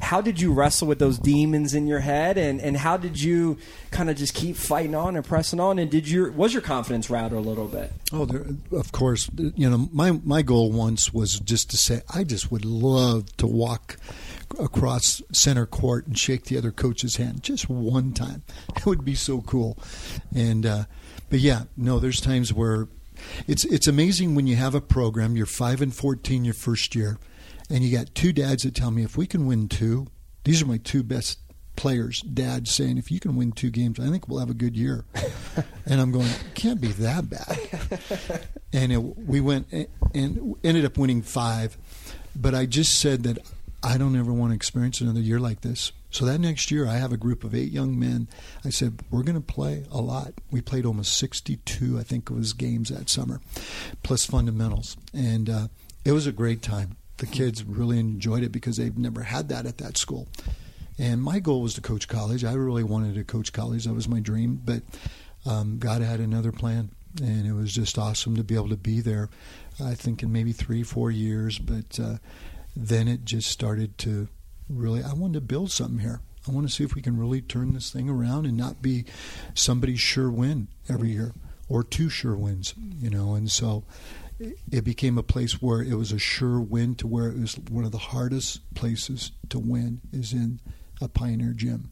How 0.00 0.20
did 0.20 0.40
you 0.40 0.52
wrestle 0.52 0.88
with 0.88 0.98
those 0.98 1.18
demons 1.18 1.74
in 1.74 1.86
your 1.86 2.00
head? 2.00 2.38
And, 2.38 2.60
and 2.60 2.76
how 2.76 2.96
did 2.96 3.20
you 3.20 3.58
kind 3.90 4.10
of 4.10 4.16
just 4.16 4.34
keep 4.34 4.56
fighting 4.56 4.94
on 4.94 5.16
and 5.16 5.24
pressing 5.24 5.60
on? 5.60 5.78
And 5.78 5.90
did 5.90 6.08
your 6.08 6.30
was 6.30 6.52
your 6.52 6.62
confidence 6.62 7.08
routed 7.08 7.36
a 7.36 7.40
little 7.40 7.66
bit? 7.66 7.92
Oh 8.12 8.24
there, 8.24 8.46
of 8.72 8.92
course. 8.92 9.30
You 9.36 9.70
know 9.70 9.88
my 9.92 10.12
my 10.24 10.42
goal 10.42 10.70
once 10.70 11.12
was 11.12 11.40
just 11.40 11.70
to 11.70 11.76
say 11.76 12.02
i 12.14 12.24
just 12.24 12.50
would 12.50 12.64
love 12.64 13.34
to 13.36 13.46
walk 13.46 13.96
across 14.60 15.22
center 15.32 15.66
court 15.66 16.06
and 16.06 16.18
shake 16.18 16.44
the 16.44 16.56
other 16.56 16.70
coach's 16.70 17.16
hand 17.16 17.42
just 17.42 17.68
one 17.68 18.12
time. 18.12 18.42
It 18.76 18.86
would 18.86 19.04
be 19.04 19.14
so 19.14 19.40
cool. 19.40 19.78
And 20.34 20.64
uh, 20.66 20.84
but 21.30 21.40
yeah 21.40 21.64
no 21.76 21.98
there's 21.98 22.20
times 22.20 22.52
where 22.52 22.88
it's 23.48 23.64
it's 23.64 23.86
amazing 23.86 24.34
when 24.34 24.46
you 24.46 24.56
have 24.56 24.74
a 24.74 24.80
program 24.80 25.36
you're 25.36 25.46
5 25.46 25.80
and 25.80 25.94
14 25.94 26.44
your 26.44 26.54
first 26.54 26.94
year 26.94 27.18
and 27.70 27.82
you 27.82 27.96
got 27.96 28.14
two 28.14 28.32
dads 28.32 28.62
that 28.62 28.74
tell 28.74 28.90
me 28.90 29.02
if 29.02 29.16
we 29.16 29.26
can 29.26 29.46
win 29.46 29.68
two, 29.68 30.06
these 30.44 30.62
are 30.62 30.66
my 30.66 30.78
two 30.78 31.02
best 31.02 31.38
players, 31.76 32.22
dads 32.22 32.70
saying 32.70 32.98
if 32.98 33.10
you 33.10 33.20
can 33.20 33.36
win 33.36 33.52
two 33.52 33.70
games, 33.70 34.00
I 34.00 34.08
think 34.08 34.28
we'll 34.28 34.40
have 34.40 34.50
a 34.50 34.54
good 34.54 34.76
year. 34.76 35.04
and 35.86 36.00
I'm 36.00 36.10
going, 36.10 36.28
can't 36.54 36.80
be 36.80 36.88
that 36.88 37.28
bad. 37.30 38.46
and 38.72 38.92
it, 38.92 38.98
we 38.98 39.40
went 39.40 39.68
and 39.72 40.56
ended 40.64 40.84
up 40.84 40.98
winning 40.98 41.22
five, 41.22 41.76
but 42.34 42.54
I 42.54 42.66
just 42.66 42.98
said 42.98 43.22
that 43.24 43.38
I 43.82 43.98
don't 43.98 44.16
ever 44.16 44.32
want 44.32 44.50
to 44.50 44.56
experience 44.56 45.00
another 45.00 45.20
year 45.20 45.38
like 45.38 45.60
this. 45.60 45.92
So 46.10 46.24
that 46.24 46.38
next 46.38 46.70
year, 46.70 46.86
I 46.86 46.94
have 46.94 47.12
a 47.12 47.18
group 47.18 47.44
of 47.44 47.54
eight 47.54 47.70
young 47.70 47.98
men. 47.98 48.26
I 48.64 48.70
said, 48.70 49.00
We're 49.10 49.22
going 49.22 49.40
to 49.40 49.52
play 49.52 49.84
a 49.90 50.00
lot. 50.00 50.32
We 50.50 50.62
played 50.62 50.86
almost 50.86 51.16
62, 51.18 51.98
I 51.98 52.02
think 52.02 52.30
it 52.30 52.34
was, 52.34 52.54
games 52.54 52.88
that 52.88 53.10
summer, 53.10 53.40
plus 54.02 54.24
fundamentals. 54.24 54.96
And 55.12 55.50
uh, 55.50 55.68
it 56.06 56.12
was 56.12 56.26
a 56.26 56.32
great 56.32 56.62
time 56.62 56.96
the 57.18 57.26
kids 57.26 57.64
really 57.64 57.98
enjoyed 57.98 58.42
it 58.42 58.52
because 58.52 58.76
they've 58.76 58.96
never 58.96 59.22
had 59.22 59.48
that 59.48 59.66
at 59.66 59.78
that 59.78 59.96
school. 59.96 60.28
And 60.98 61.22
my 61.22 61.40
goal 61.40 61.62
was 61.62 61.74
to 61.74 61.80
coach 61.80 62.08
college. 62.08 62.44
I 62.44 62.54
really 62.54 62.82
wanted 62.82 63.14
to 63.14 63.24
coach 63.24 63.52
college. 63.52 63.84
That 63.84 63.94
was 63.94 64.08
my 64.08 64.20
dream. 64.20 64.60
But 64.64 64.82
um, 65.44 65.78
God 65.78 66.02
had 66.02 66.20
another 66.20 66.52
plan. 66.52 66.90
And 67.22 67.46
it 67.46 67.52
was 67.52 67.72
just 67.72 67.96
awesome 67.96 68.36
to 68.36 68.44
be 68.44 68.54
able 68.54 68.68
to 68.68 68.76
be 68.76 69.00
there, 69.00 69.30
I 69.82 69.94
think, 69.94 70.22
in 70.22 70.32
maybe 70.32 70.52
three, 70.52 70.82
four 70.82 71.10
years. 71.10 71.58
But 71.58 71.98
uh, 71.98 72.16
then 72.74 73.08
it 73.08 73.24
just 73.24 73.50
started 73.50 73.96
to 73.98 74.28
really, 74.68 75.02
I 75.02 75.14
wanted 75.14 75.34
to 75.34 75.40
build 75.40 75.70
something 75.70 76.00
here. 76.00 76.20
I 76.46 76.52
want 76.52 76.68
to 76.68 76.72
see 76.72 76.84
if 76.84 76.94
we 76.94 77.02
can 77.02 77.18
really 77.18 77.40
turn 77.40 77.72
this 77.72 77.90
thing 77.90 78.08
around 78.08 78.44
and 78.44 78.56
not 78.56 78.82
be 78.82 79.04
somebody's 79.54 80.00
sure 80.00 80.30
win 80.30 80.68
every 80.88 81.10
year 81.10 81.32
or 81.68 81.82
two 81.82 82.08
sure 82.08 82.36
wins, 82.36 82.74
you 83.00 83.10
know. 83.10 83.34
And 83.34 83.50
so 83.50 83.84
it 84.38 84.84
became 84.84 85.18
a 85.18 85.22
place 85.22 85.62
where 85.62 85.82
it 85.82 85.94
was 85.94 86.12
a 86.12 86.18
sure 86.18 86.60
win 86.60 86.94
to 86.96 87.06
where 87.06 87.28
it 87.28 87.38
was 87.38 87.58
one 87.70 87.84
of 87.84 87.92
the 87.92 87.98
hardest 87.98 88.74
places 88.74 89.32
to 89.48 89.58
win 89.58 90.00
is 90.12 90.32
in 90.32 90.60
a 91.00 91.08
Pioneer 91.08 91.52
gym. 91.52 91.90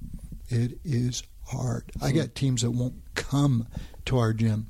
It 0.49 0.79
is 0.85 1.23
hard. 1.47 1.91
I 2.03 2.13
got 2.13 2.35
teams 2.35 2.63
that 2.63 2.71
won't 2.71 3.03
come 3.15 3.67
to 4.07 4.19
our 4.19 4.33
gym. 4.33 4.69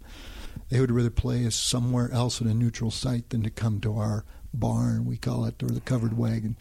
They 0.70 0.80
would 0.80 0.90
rather 0.90 1.10
play 1.10 1.46
us 1.46 1.54
somewhere 1.54 2.10
else 2.12 2.40
in 2.40 2.48
a 2.48 2.54
neutral 2.54 2.90
site 2.90 3.30
than 3.30 3.42
to 3.42 3.50
come 3.50 3.80
to 3.80 3.96
our 3.96 4.24
barn, 4.52 5.04
we 5.04 5.16
call 5.16 5.44
it, 5.44 5.62
or 5.62 5.68
the 5.68 5.80
covered 5.80 6.16
wagon. 6.16 6.56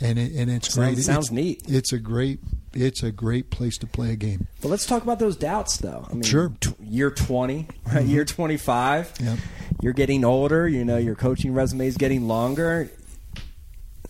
And 0.00 0.18
it, 0.18 0.32
and 0.34 0.50
it's 0.50 0.72
sounds, 0.72 0.94
great. 0.94 1.04
Sounds 1.04 1.26
it's, 1.26 1.32
neat. 1.32 1.62
It's 1.68 1.92
a 1.92 1.98
great 1.98 2.40
it's 2.72 3.02
a 3.02 3.12
great 3.12 3.50
place 3.50 3.76
to 3.78 3.86
play 3.86 4.12
a 4.12 4.16
game. 4.16 4.46
But 4.60 4.68
let's 4.68 4.86
talk 4.86 5.02
about 5.02 5.18
those 5.18 5.36
doubts, 5.36 5.76
though. 5.76 6.06
I 6.08 6.14
mean, 6.14 6.22
sure. 6.22 6.52
T- 6.60 6.74
year 6.80 7.10
twenty, 7.10 7.68
right? 7.86 7.96
Mm-hmm. 7.96 8.08
Year 8.08 8.24
twenty 8.24 8.56
five. 8.56 9.12
Yep. 9.20 9.38
You're 9.82 9.92
getting 9.92 10.24
older. 10.24 10.68
You 10.68 10.84
know, 10.84 10.96
your 10.96 11.16
coaching 11.16 11.52
resume 11.52 11.88
is 11.88 11.96
getting 11.96 12.28
longer. 12.28 12.88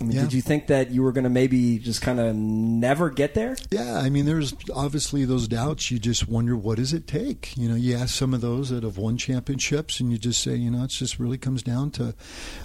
I 0.03 0.05
mean, 0.05 0.17
yeah. 0.17 0.23
did 0.23 0.33
you 0.33 0.43
think 0.43 0.67
that 0.67 0.91
you 0.91 1.05
were 1.05 1.13
going 1.13 1.25
to 1.25 1.31
maybe 1.31 1.79
just 1.79 2.03
kind 2.03 2.19
of 2.19 2.35
never 2.35 3.09
get 3.09 3.35
there? 3.35 3.57
Yeah, 3.71 3.99
I 3.99 4.11
mean, 4.11 4.27
there's 4.27 4.53
obviously 4.75 5.25
those 5.25 5.47
doubts. 5.47 5.93
You 5.93 6.01
just 6.01 6.29
wonder 6.29 6.57
what 6.57 6.79
does 6.79 6.93
it 6.93 7.07
take. 7.07 7.57
You 7.57 7.69
know, 7.69 7.77
you 7.77 7.95
ask 7.95 8.13
some 8.13 8.35
of 8.35 8.41
those 8.41 8.71
that 8.71 8.83
have 8.83 8.99
won 8.99 9.17
championships, 9.17 10.01
and 10.01 10.11
you 10.11 10.19
just 10.19 10.43
say, 10.43 10.57
you 10.57 10.73
know, 10.73 10.83
it 10.83 10.91
just 10.91 11.21
really 11.21 11.39
comes 11.39 11.63
down 11.63 11.93
to 11.93 12.17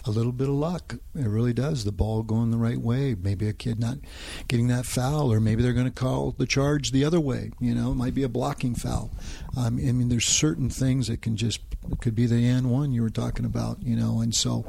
a 0.04 0.10
little 0.10 0.32
bit 0.32 0.50
of 0.50 0.56
luck. 0.56 0.96
It 1.14 1.28
really 1.28 1.54
does. 1.54 1.84
The 1.84 1.92
ball 1.92 2.24
going 2.24 2.50
the 2.50 2.58
right 2.58 2.82
way. 2.82 3.14
Maybe 3.14 3.48
a 3.48 3.54
kid 3.54 3.80
not 3.80 3.98
getting 4.48 4.68
that 4.70 4.88
foul, 4.88 5.32
or 5.32 5.40
maybe 5.40 5.62
they're 5.62 5.74
going 5.74 5.86
to 5.86 5.92
call 5.92 6.32
the 6.32 6.48
charge 6.48 6.92
the 6.92 7.06
other 7.06 7.20
way. 7.20 7.52
You 7.60 7.76
know, 7.76 7.92
it 7.92 7.96
might 7.96 8.16
be 8.16 8.24
a 8.24 8.30
blocking 8.30 8.74
foul. 8.74 9.12
Um, 9.56 9.78
I 9.78 9.92
mean, 9.92 10.10
there's 10.10 10.26
certain 10.26 10.72
things 10.72 11.06
that 11.08 11.22
can 11.22 11.38
just 11.38 11.60
could 12.02 12.16
be 12.16 12.26
the 12.26 12.48
and 12.48 12.72
one 12.72 12.94
you 12.94 13.04
were 13.04 13.12
talking 13.12 13.46
about. 13.46 13.84
You 13.84 13.96
know, 13.96 14.22
and 14.22 14.34
so 14.34 14.66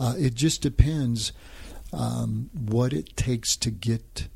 uh, 0.00 0.14
it 0.16 0.34
just 0.34 0.62
depends 0.62 1.32
um, 1.92 2.50
what 2.52 2.92
it 2.92 3.16
takes 3.16 3.56
to 3.56 3.70
get 3.70 4.28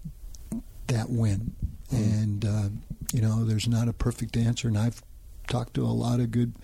that 0.87 1.11
win. 1.11 1.55
Mm-hmm. 1.93 2.23
And, 2.23 2.45
uh, 2.45 2.69
you 3.13 3.23
know, 3.23 3.45
there's 3.45 3.69
not 3.69 3.89
a 3.89 3.93
perfect 3.93 4.37
answer. 4.37 4.69
And 4.69 4.79
I've 4.79 5.03
talked 5.49 5.75
to 5.75 5.85
a 5.85 5.89
lot 5.89 6.21
of 6.21 6.31
good 6.31 6.55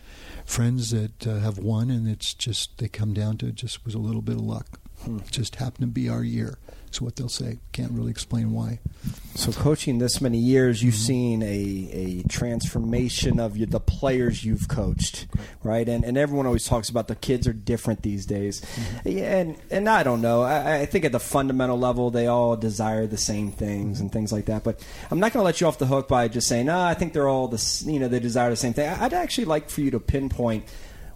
friends 0.44 0.90
that 0.90 1.26
uh, 1.26 1.38
have 1.40 1.58
won, 1.58 1.90
and 1.90 2.08
it's 2.08 2.32
just, 2.34 2.78
they 2.78 2.88
come 2.88 3.12
down 3.12 3.36
to 3.38 3.48
it 3.48 3.56
just 3.56 3.84
was 3.84 3.94
a 3.94 3.98
little 3.98 4.22
bit 4.22 4.36
of 4.36 4.42
luck. 4.42 4.80
Hmm. 5.02 5.18
It 5.18 5.30
just 5.30 5.56
happened 5.56 5.82
to 5.82 5.86
be 5.86 6.08
our 6.08 6.22
year. 6.22 6.58
That's 6.84 7.00
what 7.00 7.16
they'll 7.16 7.28
say. 7.28 7.58
Can't 7.72 7.92
really 7.92 8.10
explain 8.10 8.52
why. 8.52 8.78
So, 9.34 9.52
coaching 9.52 9.98
this 9.98 10.20
many 10.20 10.38
years, 10.38 10.82
you've 10.82 10.94
mm-hmm. 10.94 11.02
seen 11.02 11.42
a, 11.42 11.46
a 11.46 12.22
transformation 12.28 13.38
of 13.38 13.56
your, 13.56 13.66
the 13.66 13.80
players 13.98 14.44
you've 14.44 14.68
coached, 14.68 15.26
right? 15.62 15.88
And 15.88 16.04
and 16.04 16.18
everyone 16.18 16.46
always 16.46 16.66
talks 16.66 16.88
about 16.88 17.08
the 17.08 17.14
kids 17.14 17.46
are 17.46 17.52
different 17.52 18.02
these 18.02 18.26
days. 18.26 18.60
Mm-hmm. 18.60 19.18
And 19.18 19.56
and 19.70 19.88
I 19.88 20.02
don't 20.02 20.20
know. 20.20 20.42
I, 20.42 20.80
I, 20.80 20.86
think 20.86 21.04
at 21.04 21.12
the 21.12 21.20
fundamental 21.20 21.78
level, 21.78 22.10
they 22.10 22.26
all 22.26 22.56
desire 22.56 23.06
the 23.06 23.16
same 23.16 23.50
things 23.50 24.00
and 24.00 24.12
things 24.12 24.32
like 24.32 24.46
that. 24.46 24.64
But 24.64 24.84
I'm 25.10 25.18
not 25.18 25.32
going 25.32 25.42
to 25.42 25.44
let 25.44 25.60
you 25.60 25.66
off 25.66 25.78
the 25.78 25.86
hook 25.86 26.08
by 26.08 26.28
just 26.28 26.48
saying, 26.48 26.66
no, 26.66 26.78
I 26.78 26.94
think 26.94 27.12
they're 27.12 27.28
all 27.28 27.48
the 27.48 27.84
you 27.86 27.98
know 27.98 28.08
they 28.08 28.20
desire 28.20 28.50
the 28.50 28.56
same 28.56 28.74
thing. 28.74 28.88
I'd 28.88 29.14
actually 29.14 29.46
like 29.46 29.70
for 29.70 29.80
you 29.80 29.90
to 29.92 30.00
pinpoint 30.00 30.64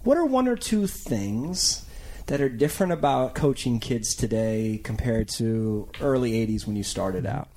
what 0.03 0.17
are 0.17 0.25
one 0.25 0.49
or 0.49 0.57
two 0.57 0.87
things 0.87 1.85
that 2.31 2.41
are 2.41 2.49
different 2.49 2.93
about 2.93 3.35
coaching 3.35 3.81
kids 3.81 4.15
today 4.15 4.81
compared 4.85 5.29
to 5.29 5.89
early 6.01 6.33
80s 6.47 6.65
when 6.65 6.77
you 6.77 6.85
started 6.85 7.27
out? 7.27 7.49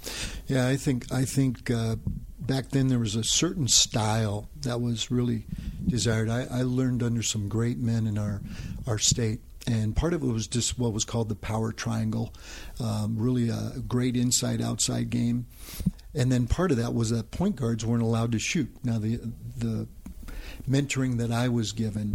Yeah, 0.48 0.68
I 0.68 0.78
think 0.78 1.12
I 1.12 1.26
think 1.26 1.70
uh, 1.70 1.98
back 2.46 2.70
then 2.70 2.88
there 2.88 3.00
was 3.00 3.16
a 3.16 3.24
certain 3.24 3.68
style 3.68 4.50
that 4.62 4.82
was 4.82 5.12
really 5.12 5.46
desired. 5.88 6.30
I, 6.30 6.48
I 6.52 6.62
learned 6.64 7.04
under 7.04 7.24
some 7.24 7.48
great 7.48 7.78
men 7.78 8.08
in 8.08 8.18
our 8.18 8.42
our 8.88 9.00
state 9.00 9.40
and 9.66 9.96
part 9.96 10.14
of 10.14 10.22
it 10.24 10.28
was 10.28 10.48
just 10.48 10.78
what 10.78 10.92
was 10.92 11.06
called 11.06 11.30
the 11.30 11.36
power 11.36 11.72
triangle, 11.72 12.34
um, 12.82 13.16
really 13.18 13.50
a 13.50 13.80
great 13.88 14.18
inside 14.18 14.62
outside 14.62 15.10
game. 15.10 15.46
And 16.14 16.30
then 16.32 16.48
part 16.48 16.72
of 16.72 16.78
that 16.78 16.94
was 16.94 17.12
that 17.12 17.32
point 17.32 17.56
guards 17.56 17.86
weren't 17.86 18.04
allowed 18.04 18.34
to 18.34 18.40
shoot. 18.40 18.70
Now 18.84 19.00
the 19.00 19.20
the 19.58 19.88
mentoring 20.70 21.18
that 21.18 21.32
I 21.32 21.48
was 21.48 21.72
given 21.72 22.14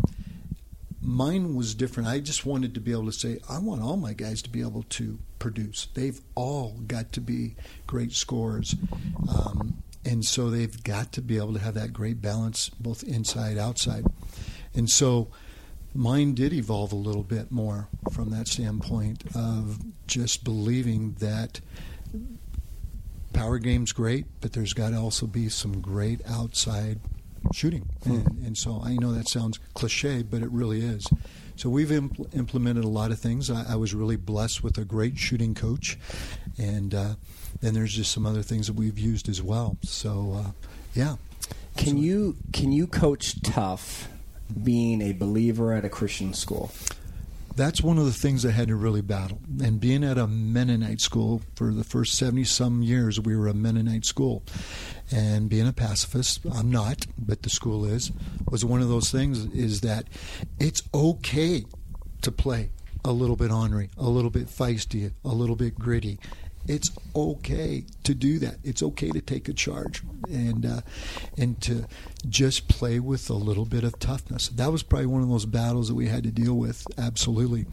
mine 1.01 1.55
was 1.55 1.75
different. 1.75 2.09
I 2.09 2.21
just 2.21 2.45
wanted 2.45 2.75
to 2.75 2.81
be 2.81 2.93
able 2.93 3.07
to 3.07 3.12
say, 3.12 3.38
I 3.49 3.59
want 3.59 3.83
all 3.83 3.97
my 3.97 4.12
guys 4.12 4.43
to 4.43 4.51
be 4.51 4.61
able 4.61 4.83
to 4.91 5.19
produce. 5.38 5.88
They've 5.95 6.21
all 6.35 6.77
got 6.87 7.12
to 7.12 7.21
be 7.21 7.57
great 7.87 8.12
scorers. 8.12 8.75
Um, 9.29 9.83
and 10.04 10.24
so 10.24 10.50
they've 10.50 10.82
got 10.84 11.12
to 11.12 11.22
be 11.22 11.37
able 11.37 11.52
to 11.54 11.58
have 11.58 11.74
that 11.74 11.92
great 11.92 12.20
balance 12.20 12.70
both 12.80 13.02
inside 13.02 13.58
outside. 13.58 14.04
And 14.74 14.88
so 14.88 15.28
mine 15.94 16.34
did 16.34 16.52
evolve 16.52 16.92
a 16.92 16.96
little 16.96 17.22
bit 17.22 17.50
more 17.50 17.88
from 18.12 18.30
that 18.30 18.48
standpoint 18.48 19.24
of 19.34 19.78
just 20.06 20.44
believing 20.44 21.14
that 21.20 21.61
power 23.32 23.58
game's 23.58 23.92
great, 23.92 24.26
but 24.40 24.52
there's 24.52 24.72
got 24.72 24.90
to 24.90 24.96
also 24.96 25.26
be 25.26 25.48
some 25.48 25.80
great 25.80 26.20
outside 26.26 27.00
shooting, 27.52 27.88
hmm. 28.04 28.14
and, 28.14 28.46
and 28.46 28.58
so 28.58 28.80
I 28.84 28.94
know 28.94 29.12
that 29.12 29.28
sounds 29.28 29.58
cliche, 29.74 30.22
but 30.22 30.42
it 30.42 30.50
really 30.50 30.80
is. 30.80 31.06
So 31.59 31.68
we've 31.68 31.88
impl- 31.88 32.33
implemented 32.37 32.85
a 32.85 32.88
lot 32.88 33.11
of 33.11 33.18
things. 33.18 33.51
I, 33.51 33.73
I 33.73 33.75
was 33.75 33.92
really 33.92 34.14
blessed 34.14 34.62
with 34.62 34.79
a 34.79 34.85
great 34.85 35.18
shooting 35.18 35.57
coach, 35.57 35.99
and 36.57 36.94
uh, 36.94 37.14
then 37.61 37.75
there's 37.75 37.92
just 37.92 38.12
some 38.12 38.25
other 38.25 38.42
things 38.42 38.68
that 38.68 38.75
we've 38.75 38.97
used 38.97 39.29
as 39.29 39.42
well. 39.42 39.77
So 39.83 40.35
uh, 40.37 40.51
yeah, 40.94 41.16
Can 41.77 41.97
you 41.99 42.37
can 42.53 42.71
you 42.71 42.87
coach 42.87 43.42
tough 43.42 44.09
being 44.62 45.03
a 45.03 45.12
believer 45.12 45.73
at 45.73 45.85
a 45.85 45.88
Christian 45.88 46.33
school? 46.33 46.71
That's 47.59 47.83
one 47.83 47.99
of 47.99 48.07
the 48.07 48.12
things 48.12 48.47
I 48.47 48.53
had 48.53 48.68
to 48.68 48.77
really 48.77 49.03
battle. 49.03 49.40
And 49.62 49.81
being 49.81 50.05
at 50.05 50.16
a 50.16 50.29
Mennonite 50.29 51.01
school 51.01 51.42
for 51.57 51.75
the 51.75 51.83
first 51.83 52.16
70 52.16 52.44
some 52.44 52.83
years, 52.83 53.18
we 53.21 53.37
were 53.37 53.49
a 53.49 53.55
Mennonite 53.55 54.05
school. 54.05 54.44
And 55.11 55.51
being 55.51 55.66
a 55.66 55.73
pacifist, 55.73 56.40
I'm 56.55 56.71
not, 56.71 57.07
but 57.18 57.42
the 57.42 57.51
school 57.51 57.85
is, 57.85 58.12
was 58.49 58.64
one 58.64 58.81
of 58.81 58.88
those 58.88 59.11
things 59.11 59.44
is 59.47 59.81
that 59.81 60.07
it's 60.61 60.83
okay 60.94 61.64
to 62.23 62.31
play 62.31 62.71
a 63.05 63.11
little 63.11 63.37
bit 63.37 63.51
ornery, 63.51 63.90
a 63.99 64.09
little 64.09 64.31
bit 64.31 64.47
feisty, 64.47 65.12
a 65.25 65.29
little 65.29 65.57
bit 65.57 65.77
gritty. 65.79 66.21
It's 66.68 66.90
okay 67.16 67.85
to 68.04 68.14
do 68.14 68.38
that. 68.40 68.57
It's 68.62 68.83
okay 68.83 69.11
to 69.11 69.20
take 69.20 69.48
a 69.48 69.54
charge 69.54 70.02
and 70.28 70.66
uh, 70.66 70.81
and 71.37 71.61
to 71.62 71.87
just 72.28 72.68
play 72.68 73.00
with 73.00 73.31
a 73.31 73.35
little 73.35 73.64
bit 73.64 73.85
of 73.85 73.98
toughness. 73.98 74.48
That 74.48 74.70
was 74.70 74.83
probably 74.83 75.07
one 75.07 75.22
of 75.22 75.28
those 75.28 75.46
battles 75.46 75.88
that 75.88 75.94
we 75.94 76.09
had 76.09 76.24
to 76.24 76.31
deal 76.31 76.54
with. 76.54 76.87
Absolutely, 76.98 77.66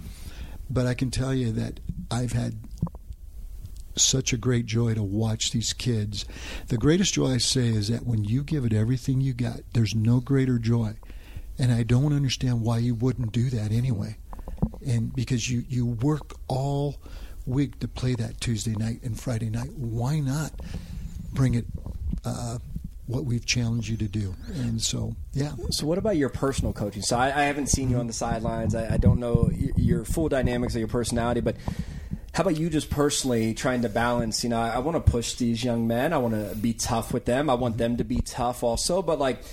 but 0.70 0.88
I 0.88 0.94
can 0.94 1.12
tell 1.12 1.34
you 1.34 1.52
that 1.52 1.82
I've 2.10 2.32
had 2.32 2.56
such 3.98 4.34
a 4.34 4.38
great 4.38 4.66
joy 4.66 4.94
to 4.94 5.04
watch 5.04 5.52
these 5.52 5.74
kids. 5.74 6.26
The 6.68 6.78
greatest 6.78 7.14
joy 7.14 7.34
I 7.34 7.38
say 7.38 7.68
is 7.68 7.88
that 7.90 8.06
when 8.06 8.24
you 8.24 8.44
give 8.44 8.66
it 8.66 8.74
everything 8.74 9.22
you 9.22 9.34
got, 9.34 9.62
there's 9.74 9.96
no 9.96 10.20
greater 10.20 10.60
joy. 10.60 10.96
And 11.58 11.72
I 11.72 11.84
don't 11.84 12.14
understand 12.14 12.62
why 12.62 12.80
you 12.80 12.96
wouldn't 12.96 13.32
do 13.32 13.50
that 13.52 13.72
anyway. 13.72 14.18
And 14.86 15.16
because 15.16 15.50
you, 15.50 15.64
you 15.70 15.86
work 15.86 16.34
all 16.48 16.98
week 17.46 17.80
to 17.80 17.88
play 17.88 18.16
that 18.16 18.42
Tuesday 18.42 18.76
night 18.76 19.02
and 19.04 19.20
Friday 19.20 19.50
night, 19.50 19.72
why 19.76 20.20
not 20.20 20.52
bring 21.34 21.56
it 21.56 21.66
uh, 22.24 22.58
what 23.08 23.26
we've 23.26 23.46
challenged 23.46 23.90
you 23.90 23.98
to 23.98 24.08
do? 24.08 24.36
And 24.56 24.82
so, 24.82 25.16
yeah. 25.34 25.52
So, 25.70 25.86
what 25.86 25.98
about 25.98 26.18
your 26.18 26.30
personal 26.30 26.74
coaching? 26.74 27.02
So, 27.02 27.18
I, 27.18 27.28
I 27.28 27.44
haven't 27.44 27.68
seen 27.68 27.90
you 27.90 27.98
on 27.98 28.08
the 28.08 28.14
sidelines. 28.14 28.74
I, 28.74 28.96
I 28.96 28.98
don't 28.98 29.20
know 29.20 29.50
your, 29.76 30.06
full 30.06 30.30
dynamics 30.30 30.74
of 30.76 30.80
your 30.80 30.88
personality, 30.88 31.42
but 31.42 31.56
how 32.34 32.42
about 32.42 32.58
you 32.58 32.70
just 32.70 32.90
personally 32.90 33.54
trying 33.54 33.84
to 33.84 33.90
balance? 33.90 34.44
You 34.44 34.50
know, 34.50 34.60
I, 34.60 34.70
I 34.72 34.80
want 34.80 35.04
to 35.04 35.12
push 35.12 35.36
these 35.36 35.64
young 35.64 35.88
men. 35.88 36.14
I 36.14 36.18
want 36.18 36.34
to 36.34 36.56
be 36.56 36.74
tough 36.74 37.14
with 37.14 37.26
them. 37.26 37.50
I 37.50 37.54
want 37.54 37.78
them 37.78 37.98
to 37.98 38.04
be 38.04 38.22
tough 38.22 38.64
also. 38.64 39.02
But 39.02 39.20
like 39.20 39.44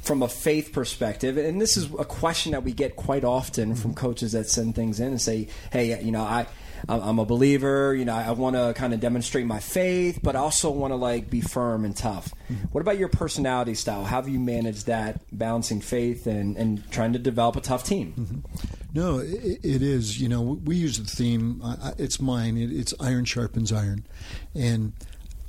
from 0.00 0.22
a 0.22 0.28
faith 0.28 0.72
perspective, 0.72 1.36
and 1.36 1.60
this 1.60 1.76
is 1.76 1.84
a 1.98 2.04
question 2.04 2.52
that 2.52 2.64
we 2.64 2.72
get 2.72 2.96
quite 2.96 3.24
often 3.24 3.76
from 3.76 3.94
coaches 3.94 4.32
that 4.32 4.48
send 4.48 4.74
things 4.74 4.98
in 4.98 5.08
and 5.08 5.20
say, 5.20 5.48
"Hey, 5.70 6.02
you 6.02 6.12
know, 6.12 6.22
I." 6.22 6.46
I'm 6.88 7.18
a 7.18 7.24
believer. 7.24 7.94
You 7.94 8.04
know, 8.04 8.14
I 8.14 8.30
want 8.32 8.56
to 8.56 8.72
kind 8.74 8.92
of 8.94 9.00
demonstrate 9.00 9.46
my 9.46 9.60
faith, 9.60 10.20
but 10.22 10.36
I 10.36 10.40
also 10.40 10.70
want 10.70 10.92
to 10.92 10.96
like 10.96 11.30
be 11.30 11.40
firm 11.40 11.84
and 11.84 11.96
tough. 11.96 12.32
Mm-hmm. 12.50 12.66
What 12.72 12.80
about 12.80 12.98
your 12.98 13.08
personality 13.08 13.74
style? 13.74 14.04
How 14.04 14.16
have 14.16 14.28
you 14.28 14.40
managed 14.40 14.86
that 14.86 15.20
balancing 15.30 15.80
faith 15.80 16.26
and, 16.26 16.56
and 16.56 16.90
trying 16.90 17.12
to 17.12 17.18
develop 17.18 17.56
a 17.56 17.60
tough 17.60 17.84
team? 17.84 18.14
Mm-hmm. 18.18 18.78
No, 18.94 19.18
it, 19.18 19.60
it 19.62 19.82
is. 19.82 20.20
You 20.20 20.28
know, 20.28 20.42
we 20.42 20.76
use 20.76 20.98
the 20.98 21.06
theme. 21.06 21.62
It's 21.98 22.20
mine. 22.20 22.56
It, 22.56 22.72
it's 22.72 22.92
iron 23.00 23.24
sharpens 23.24 23.72
iron, 23.72 24.06
and 24.54 24.92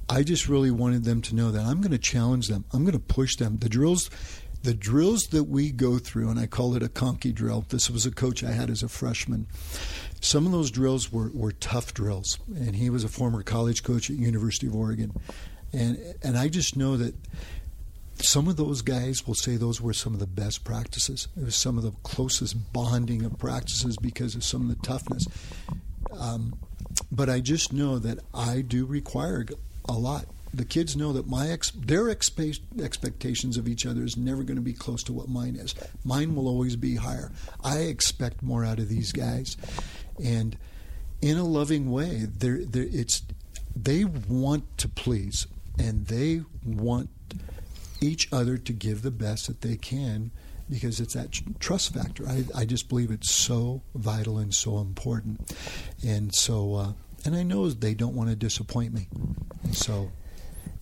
I 0.09 0.23
just 0.23 0.47
really 0.47 0.71
wanted 0.71 1.03
them 1.03 1.21
to 1.23 1.35
know 1.35 1.51
that 1.51 1.65
I'm 1.65 1.81
going 1.81 1.91
to 1.91 1.97
challenge 1.97 2.47
them. 2.47 2.65
I'm 2.73 2.83
going 2.83 2.93
to 2.93 2.99
push 2.99 3.35
them. 3.35 3.57
The 3.57 3.69
drills, 3.69 4.09
the 4.61 4.73
drills 4.73 5.23
that 5.31 5.45
we 5.45 5.71
go 5.71 5.97
through, 5.97 6.29
and 6.29 6.39
I 6.39 6.45
call 6.45 6.75
it 6.75 6.83
a 6.83 6.89
conky 6.89 7.31
drill. 7.31 7.65
This 7.69 7.89
was 7.89 8.05
a 8.05 8.11
coach 8.11 8.43
I 8.43 8.51
had 8.51 8.69
as 8.69 8.83
a 8.83 8.87
freshman. 8.87 9.47
Some 10.23 10.45
of 10.45 10.53
those 10.53 10.71
drills 10.71 11.11
were, 11.11 11.29
were 11.33 11.51
tough 11.51 11.93
drills, 11.93 12.39
and 12.47 12.77
he 12.77 12.89
was 12.89 13.03
a 13.03 13.09
former 13.09 13.43
college 13.43 13.83
coach 13.83 14.09
at 14.09 14.15
University 14.15 14.67
of 14.67 14.73
Oregon, 14.73 15.11
and 15.73 15.97
and 16.23 16.37
I 16.37 16.47
just 16.47 16.77
know 16.77 16.95
that 16.95 17.13
some 18.21 18.47
of 18.47 18.55
those 18.55 18.81
guys 18.81 19.27
will 19.27 19.33
say 19.35 19.57
those 19.57 19.81
were 19.81 19.91
some 19.91 20.13
of 20.13 20.21
the 20.21 20.25
best 20.25 20.63
practices. 20.63 21.27
It 21.35 21.43
was 21.43 21.57
some 21.57 21.77
of 21.77 21.83
the 21.83 21.91
closest 22.03 22.71
bonding 22.71 23.25
of 23.25 23.37
practices 23.37 23.97
because 23.97 24.33
of 24.33 24.45
some 24.45 24.61
of 24.61 24.69
the 24.69 24.81
toughness. 24.87 25.27
Um, 26.17 26.53
but 27.11 27.29
I 27.29 27.41
just 27.41 27.73
know 27.73 27.99
that 27.99 28.19
I 28.33 28.61
do 28.61 28.85
require 28.85 29.45
a 29.89 29.93
lot. 29.93 30.25
The 30.53 30.63
kids 30.63 30.95
know 30.95 31.11
that 31.13 31.27
my 31.27 31.49
ex- 31.49 31.71
their 31.71 32.05
expe- 32.05 32.61
expectations 32.81 33.57
of 33.57 33.67
each 33.67 33.85
other 33.85 34.03
is 34.03 34.15
never 34.15 34.43
going 34.43 34.55
to 34.55 34.61
be 34.61 34.73
close 34.73 35.03
to 35.03 35.13
what 35.13 35.27
mine 35.27 35.55
is. 35.55 35.73
Mine 36.05 36.35
will 36.35 36.47
always 36.47 36.75
be 36.75 36.95
higher. 36.95 37.31
I 37.63 37.79
expect 37.79 38.43
more 38.43 38.63
out 38.63 38.77
of 38.77 38.87
these 38.87 39.11
guys, 39.11 39.57
and 40.21 40.57
in 41.21 41.37
a 41.37 41.43
loving 41.43 41.89
way, 41.89 42.25
they're, 42.29 42.65
they're, 42.65 42.87
it's 42.91 43.23
they 43.75 44.03
want 44.05 44.77
to 44.77 44.87
please 44.87 45.47
and 45.79 46.07
they 46.07 46.41
want 46.65 47.09
each 48.01 48.31
other 48.31 48.57
to 48.57 48.73
give 48.73 49.01
the 49.01 49.11
best 49.11 49.47
that 49.47 49.61
they 49.61 49.75
can 49.77 50.31
because 50.69 50.99
it's 50.99 51.13
that 51.13 51.31
trust 51.59 51.93
factor. 51.93 52.27
I, 52.27 52.45
I 52.55 52.65
just 52.65 52.89
believe 52.89 53.11
it's 53.11 53.31
so 53.31 53.81
vital 53.95 54.37
and 54.37 54.53
so 54.53 54.79
important. 54.79 55.55
And 56.05 56.33
so, 56.33 56.75
uh, 56.75 56.93
and 57.25 57.35
I 57.35 57.43
know 57.43 57.69
they 57.69 57.93
don't 57.93 58.15
want 58.15 58.29
to 58.29 58.35
disappoint 58.35 58.93
me. 58.93 59.07
So 59.71 60.11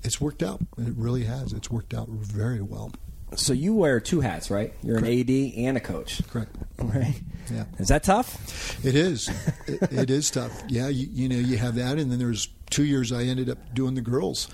it's 0.03 0.19
worked 0.19 0.43
out. 0.43 0.61
It 0.77 0.93
really 0.95 1.23
has. 1.25 1.53
It's 1.53 1.69
worked 1.69 1.93
out 1.93 2.09
very 2.09 2.61
well. 2.61 2.91
So 3.35 3.53
you 3.53 3.73
wear 3.73 3.99
two 3.99 4.19
hats, 4.21 4.51
right? 4.51 4.73
You're 4.83 4.97
an 4.97 5.05
AD 5.05 5.29
and 5.57 5.77
a 5.77 5.79
coach. 5.79 6.21
Correct. 6.29 6.55
Right. 6.81 7.21
Yeah. 7.53 7.65
Is 7.77 7.89
that 7.89 8.01
tough? 8.03 8.83
It 8.83 8.95
is. 8.95 9.29
it, 9.67 9.91
it 9.91 10.09
is 10.09 10.31
tough. 10.31 10.63
Yeah, 10.67 10.87
you, 10.87 11.07
you 11.11 11.29
know, 11.29 11.35
you 11.35 11.57
have 11.57 11.75
that, 11.75 11.99
and 11.99 12.11
then 12.11 12.17
there's 12.17 12.47
two 12.71 12.85
years 12.85 13.11
I 13.11 13.25
ended 13.25 13.49
up 13.51 13.59
doing 13.75 13.93
the 13.93 14.01
girls 14.01 14.47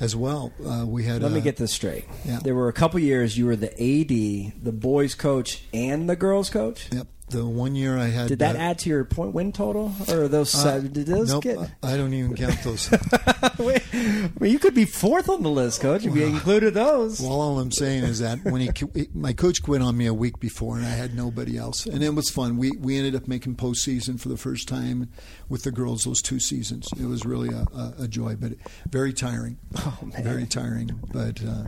as 0.00 0.16
well. 0.16 0.52
Uh, 0.66 0.84
we 0.84 1.04
had. 1.04 1.22
Let 1.22 1.30
me 1.30 1.38
uh, 1.38 1.44
get 1.44 1.56
this 1.56 1.72
straight. 1.72 2.06
Yeah. 2.24 2.40
There 2.42 2.56
were 2.56 2.66
a 2.68 2.72
couple 2.72 2.98
years 2.98 3.38
you 3.38 3.46
were 3.46 3.54
the 3.54 3.70
AD, 3.70 4.64
the 4.64 4.72
boys 4.72 5.14
coach, 5.14 5.62
and 5.72 6.10
the 6.10 6.16
girls 6.16 6.50
coach. 6.50 6.88
Yep. 6.90 7.06
The 7.30 7.44
one 7.44 7.74
year 7.74 7.98
I 7.98 8.06
had. 8.06 8.28
Did 8.28 8.38
that 8.38 8.56
uh, 8.56 8.60
add 8.60 8.78
to 8.80 8.88
your 8.88 9.04
point 9.04 9.34
win 9.34 9.52
total, 9.52 9.92
or 10.08 10.28
those? 10.28 10.54
uh, 10.54 10.80
did 10.80 11.06
those 11.06 11.28
nope, 11.30 11.42
get? 11.42 11.58
I 11.82 11.96
don't 11.96 12.14
even 12.14 12.34
count 12.34 12.62
those. 12.62 12.90
Wait, 13.58 13.82
mean, 13.92 14.52
you 14.52 14.58
could 14.58 14.74
be 14.74 14.84
fourth 14.84 15.28
on 15.28 15.42
the 15.42 15.50
list, 15.50 15.80
coach, 15.80 16.06
if 16.06 16.14
you 16.14 16.24
included 16.24 16.74
those. 16.74 17.20
Well, 17.20 17.32
all 17.32 17.58
I'm 17.58 17.72
saying 17.72 18.04
is 18.04 18.20
that 18.20 18.42
when 18.44 18.60
he, 18.62 18.70
my 19.14 19.32
coach 19.32 19.62
quit 19.62 19.82
on 19.82 19.96
me 19.96 20.06
a 20.06 20.14
week 20.14 20.40
before, 20.40 20.76
and 20.76 20.86
I 20.86 20.90
had 20.90 21.14
nobody 21.14 21.58
else, 21.58 21.86
and 21.86 22.02
it 22.02 22.14
was 22.14 22.30
fun. 22.30 22.56
We 22.56 22.72
we 22.78 22.96
ended 22.96 23.14
up 23.14 23.28
making 23.28 23.56
postseason 23.56 24.18
for 24.18 24.28
the 24.28 24.36
first 24.36 24.68
time 24.68 25.10
with 25.48 25.64
the 25.64 25.70
girls 25.70 26.04
those 26.04 26.22
two 26.22 26.40
seasons. 26.40 26.88
It 26.98 27.06
was 27.06 27.26
really 27.26 27.50
a, 27.54 27.66
a, 27.76 27.94
a 28.04 28.08
joy, 28.08 28.36
but 28.36 28.52
very 28.90 29.12
tiring. 29.12 29.58
Oh, 29.76 29.98
man. 30.02 30.24
very 30.24 30.46
tiring. 30.46 31.00
But 31.12 31.42
uh, 31.44 31.64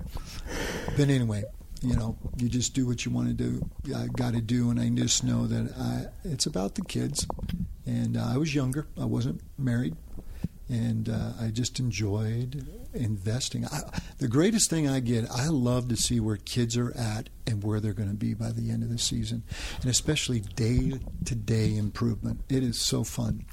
but 0.96 1.08
anyway, 1.08 1.44
you 1.82 1.96
know, 1.96 2.16
you 2.36 2.48
just 2.48 2.74
do 2.74 2.86
what 2.86 3.04
you 3.04 3.10
want 3.10 3.28
to 3.28 3.34
do. 3.34 3.68
I 3.94 4.06
got 4.06 4.34
to 4.34 4.40
do, 4.40 4.70
and 4.70 4.80
I 4.80 4.88
just 4.90 5.24
know 5.24 5.46
that 5.46 5.72
I, 5.78 6.06
it's 6.28 6.46
about 6.46 6.74
the 6.74 6.82
kids. 6.82 7.26
And 7.86 8.16
uh, 8.16 8.26
I 8.32 8.36
was 8.36 8.54
younger. 8.54 8.86
I 9.00 9.06
wasn't 9.06 9.40
married 9.58 9.96
and 10.70 11.08
uh, 11.08 11.32
I 11.40 11.48
just 11.48 11.80
enjoyed 11.80 12.64
investing. 12.94 13.66
I, 13.66 13.80
the 14.18 14.28
greatest 14.28 14.70
thing 14.70 14.88
I 14.88 15.00
get, 15.00 15.28
I 15.28 15.48
love 15.48 15.88
to 15.88 15.96
see 15.96 16.20
where 16.20 16.36
kids 16.36 16.76
are 16.76 16.96
at 16.96 17.28
and 17.46 17.64
where 17.64 17.80
they're 17.80 17.92
going 17.92 18.08
to 18.08 18.14
be 18.14 18.34
by 18.34 18.52
the 18.52 18.70
end 18.70 18.84
of 18.84 18.88
the 18.88 18.98
season, 18.98 19.42
and 19.80 19.90
especially 19.90 20.40
day 20.40 21.00
to 21.24 21.34
day 21.34 21.76
improvement. 21.76 22.42
It 22.48 22.62
is 22.62 22.80
so 22.80 23.02
fun. 23.02 23.44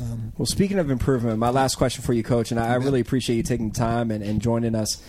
Um, 0.00 0.32
Well, 0.38 0.46
speaking 0.46 0.78
of 0.78 0.90
improvement, 0.90 1.38
my 1.38 1.50
last 1.50 1.74
question 1.74 2.04
for 2.04 2.12
you, 2.12 2.22
coach, 2.22 2.52
and 2.52 2.60
I, 2.60 2.68
I 2.68 2.74
really 2.76 3.00
appreciate 3.00 3.36
you 3.36 3.42
taking 3.42 3.70
the 3.70 3.78
time 3.78 4.12
and, 4.12 4.22
and 4.22 4.40
joining 4.40 4.76
us. 4.76 5.02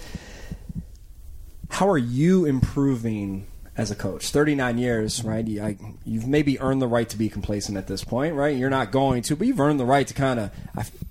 How 1.70 1.90
are 1.90 1.98
you 1.98 2.46
improving 2.46 3.48
as 3.78 3.92
a 3.92 3.96
coach? 3.96 4.30
39 4.30 4.78
years, 4.78 5.24
right? 5.24 5.46
You, 5.46 5.64
I, 5.64 5.78
you've 6.06 6.28
maybe 6.28 6.60
earned 6.60 6.82
the 6.82 6.88
right 6.88 7.10
to 7.10 7.18
be 7.18 7.30
complacent 7.30 7.78
at 7.78 7.88
this 7.88 8.04
point, 8.04 8.36
right? 8.36 8.56
You're 8.56 8.70
not 8.70 8.92
going 8.92 9.24
to, 9.24 9.36
but 9.36 9.48
you've 9.48 9.60
earned 9.60 9.80
the 9.80 9.86
right 9.86 10.08
to 10.08 10.14
kind 10.14 10.40
of, 10.40 10.52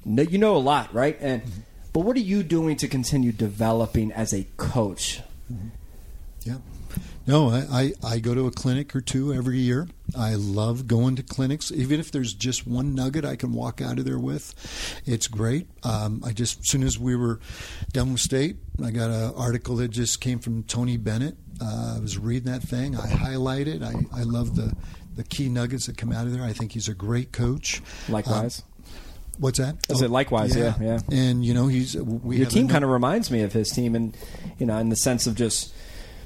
you 0.04 0.38
know 0.38 0.56
a 0.56 0.58
lot, 0.58 0.92
right? 0.94 1.16
And 1.20 1.42
mm-hmm. 1.42 1.60
But 1.94 2.00
what 2.00 2.16
are 2.16 2.20
you 2.20 2.42
doing 2.42 2.76
to 2.78 2.88
continue 2.88 3.30
developing 3.30 4.10
as 4.10 4.34
a 4.34 4.44
coach? 4.56 5.20
Mm-hmm. 5.50 5.68
Yeah. 6.42 6.56
No, 7.26 7.48
I, 7.48 7.92
I, 8.04 8.14
I 8.14 8.18
go 8.18 8.34
to 8.34 8.46
a 8.46 8.50
clinic 8.50 8.94
or 8.94 9.00
two 9.00 9.32
every 9.32 9.58
year. 9.58 9.88
I 10.16 10.34
love 10.34 10.86
going 10.86 11.16
to 11.16 11.22
clinics, 11.22 11.72
even 11.72 11.98
if 11.98 12.12
there's 12.12 12.34
just 12.34 12.66
one 12.66 12.94
nugget 12.94 13.24
I 13.24 13.36
can 13.36 13.52
walk 13.54 13.80
out 13.80 13.98
of 13.98 14.04
there 14.04 14.18
with. 14.18 14.54
It's 15.06 15.26
great. 15.26 15.66
Um, 15.82 16.22
I 16.24 16.32
just, 16.32 16.60
as 16.60 16.68
soon 16.68 16.82
as 16.82 16.98
we 16.98 17.16
were 17.16 17.40
done 17.92 18.12
with 18.12 18.20
state, 18.20 18.56
I 18.84 18.90
got 18.90 19.10
an 19.10 19.32
article 19.36 19.76
that 19.76 19.88
just 19.88 20.20
came 20.20 20.38
from 20.38 20.64
Tony 20.64 20.98
Bennett. 20.98 21.36
Uh, 21.60 21.94
I 21.96 22.00
was 22.00 22.18
reading 22.18 22.52
that 22.52 22.62
thing. 22.62 22.96
I 22.96 23.06
highlighted. 23.06 23.82
I, 23.82 24.18
I 24.18 24.24
love 24.24 24.56
the, 24.56 24.74
the 25.16 25.24
key 25.24 25.48
nuggets 25.48 25.86
that 25.86 25.96
come 25.96 26.12
out 26.12 26.26
of 26.26 26.32
there. 26.32 26.42
I 26.42 26.52
think 26.52 26.72
he's 26.72 26.88
a 26.88 26.94
great 26.94 27.32
coach. 27.32 27.80
Likewise. 28.08 28.60
Um, 28.60 28.68
What's 29.38 29.58
that? 29.58 29.76
I 29.90 29.94
said 29.94 30.10
likewise, 30.10 30.54
yeah, 30.54 30.74
yeah. 30.80 31.00
And 31.10 31.44
you 31.44 31.54
know, 31.54 31.66
he's 31.66 31.96
we 31.96 32.36
Your 32.36 32.46
team 32.46 32.68
kind 32.68 32.84
of 32.84 32.90
reminds 32.90 33.32
me 33.32 33.42
of 33.42 33.52
his 33.52 33.68
team, 33.70 33.96
and 33.96 34.16
you 34.58 34.66
know, 34.66 34.78
in 34.78 34.90
the 34.90 34.96
sense 34.96 35.26
of 35.26 35.34
just 35.34 35.74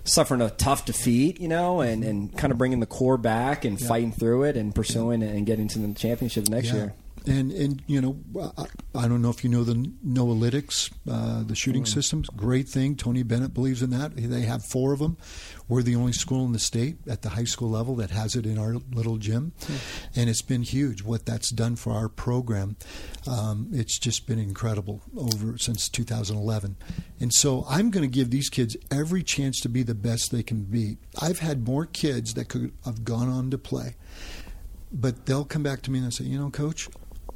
suffering 0.08 0.40
a 0.40 0.50
tough 0.50 0.84
defeat, 0.84 1.40
you 1.40 1.48
know, 1.48 1.80
and, 1.80 2.02
and 2.04 2.36
kind 2.36 2.50
of 2.50 2.58
bringing 2.58 2.80
the 2.80 2.86
core 2.86 3.16
back 3.18 3.64
and 3.64 3.80
fighting 3.80 4.12
through 4.12 4.44
it 4.44 4.56
and 4.56 4.74
pursuing 4.74 5.22
it 5.22 5.34
and 5.34 5.46
getting 5.46 5.68
to 5.68 5.78
the 5.78 5.92
championship 5.94 6.48
next 6.48 6.68
Yeah. 6.68 6.74
year. 6.74 6.94
And 7.28 7.52
and 7.52 7.82
you 7.86 8.00
know, 8.00 8.18
I, 8.56 8.64
I 8.94 9.08
don't 9.08 9.20
know 9.20 9.28
if 9.28 9.44
you 9.44 9.50
know 9.50 9.62
the 9.62 9.74
Noahlytics, 9.74 10.90
uh, 11.10 11.42
the 11.44 11.54
shooting 11.54 11.84
systems. 11.84 12.28
Great 12.30 12.68
thing. 12.68 12.96
Tony 12.96 13.22
Bennett 13.22 13.52
believes 13.52 13.82
in 13.82 13.90
that. 13.90 14.16
They 14.16 14.42
have 14.42 14.64
four 14.64 14.92
of 14.92 14.98
them. 14.98 15.18
We're 15.68 15.82
the 15.82 15.96
only 15.96 16.12
school 16.12 16.46
in 16.46 16.52
the 16.52 16.58
state 16.58 16.96
at 17.06 17.20
the 17.20 17.30
high 17.30 17.44
school 17.44 17.68
level 17.68 17.96
that 17.96 18.10
has 18.10 18.34
it 18.34 18.46
in 18.46 18.58
our 18.58 18.76
little 18.92 19.18
gym, 19.18 19.52
and 20.16 20.30
it's 20.30 20.40
been 20.40 20.62
huge 20.62 21.02
what 21.02 21.26
that's 21.26 21.50
done 21.50 21.76
for 21.76 21.92
our 21.92 22.08
program. 22.08 22.76
Um, 23.26 23.68
it's 23.72 23.98
just 23.98 24.26
been 24.26 24.38
incredible 24.38 25.02
over 25.14 25.58
since 25.58 25.90
2011, 25.90 26.76
and 27.20 27.32
so 27.32 27.66
I'm 27.68 27.90
going 27.90 28.08
to 28.08 28.14
give 28.14 28.30
these 28.30 28.48
kids 28.48 28.74
every 28.90 29.22
chance 29.22 29.60
to 29.60 29.68
be 29.68 29.82
the 29.82 29.94
best 29.94 30.32
they 30.32 30.42
can 30.42 30.62
be. 30.62 30.96
I've 31.20 31.40
had 31.40 31.66
more 31.66 31.84
kids 31.84 32.34
that 32.34 32.48
could 32.48 32.72
have 32.86 33.04
gone 33.04 33.28
on 33.28 33.50
to 33.50 33.58
play 33.58 33.96
but 34.90 35.26
they'll 35.26 35.44
come 35.44 35.62
back 35.62 35.82
to 35.82 35.90
me 35.90 35.98
and 35.98 36.12
say, 36.12 36.24
you 36.24 36.38
know, 36.38 36.48
coach, 36.50 36.88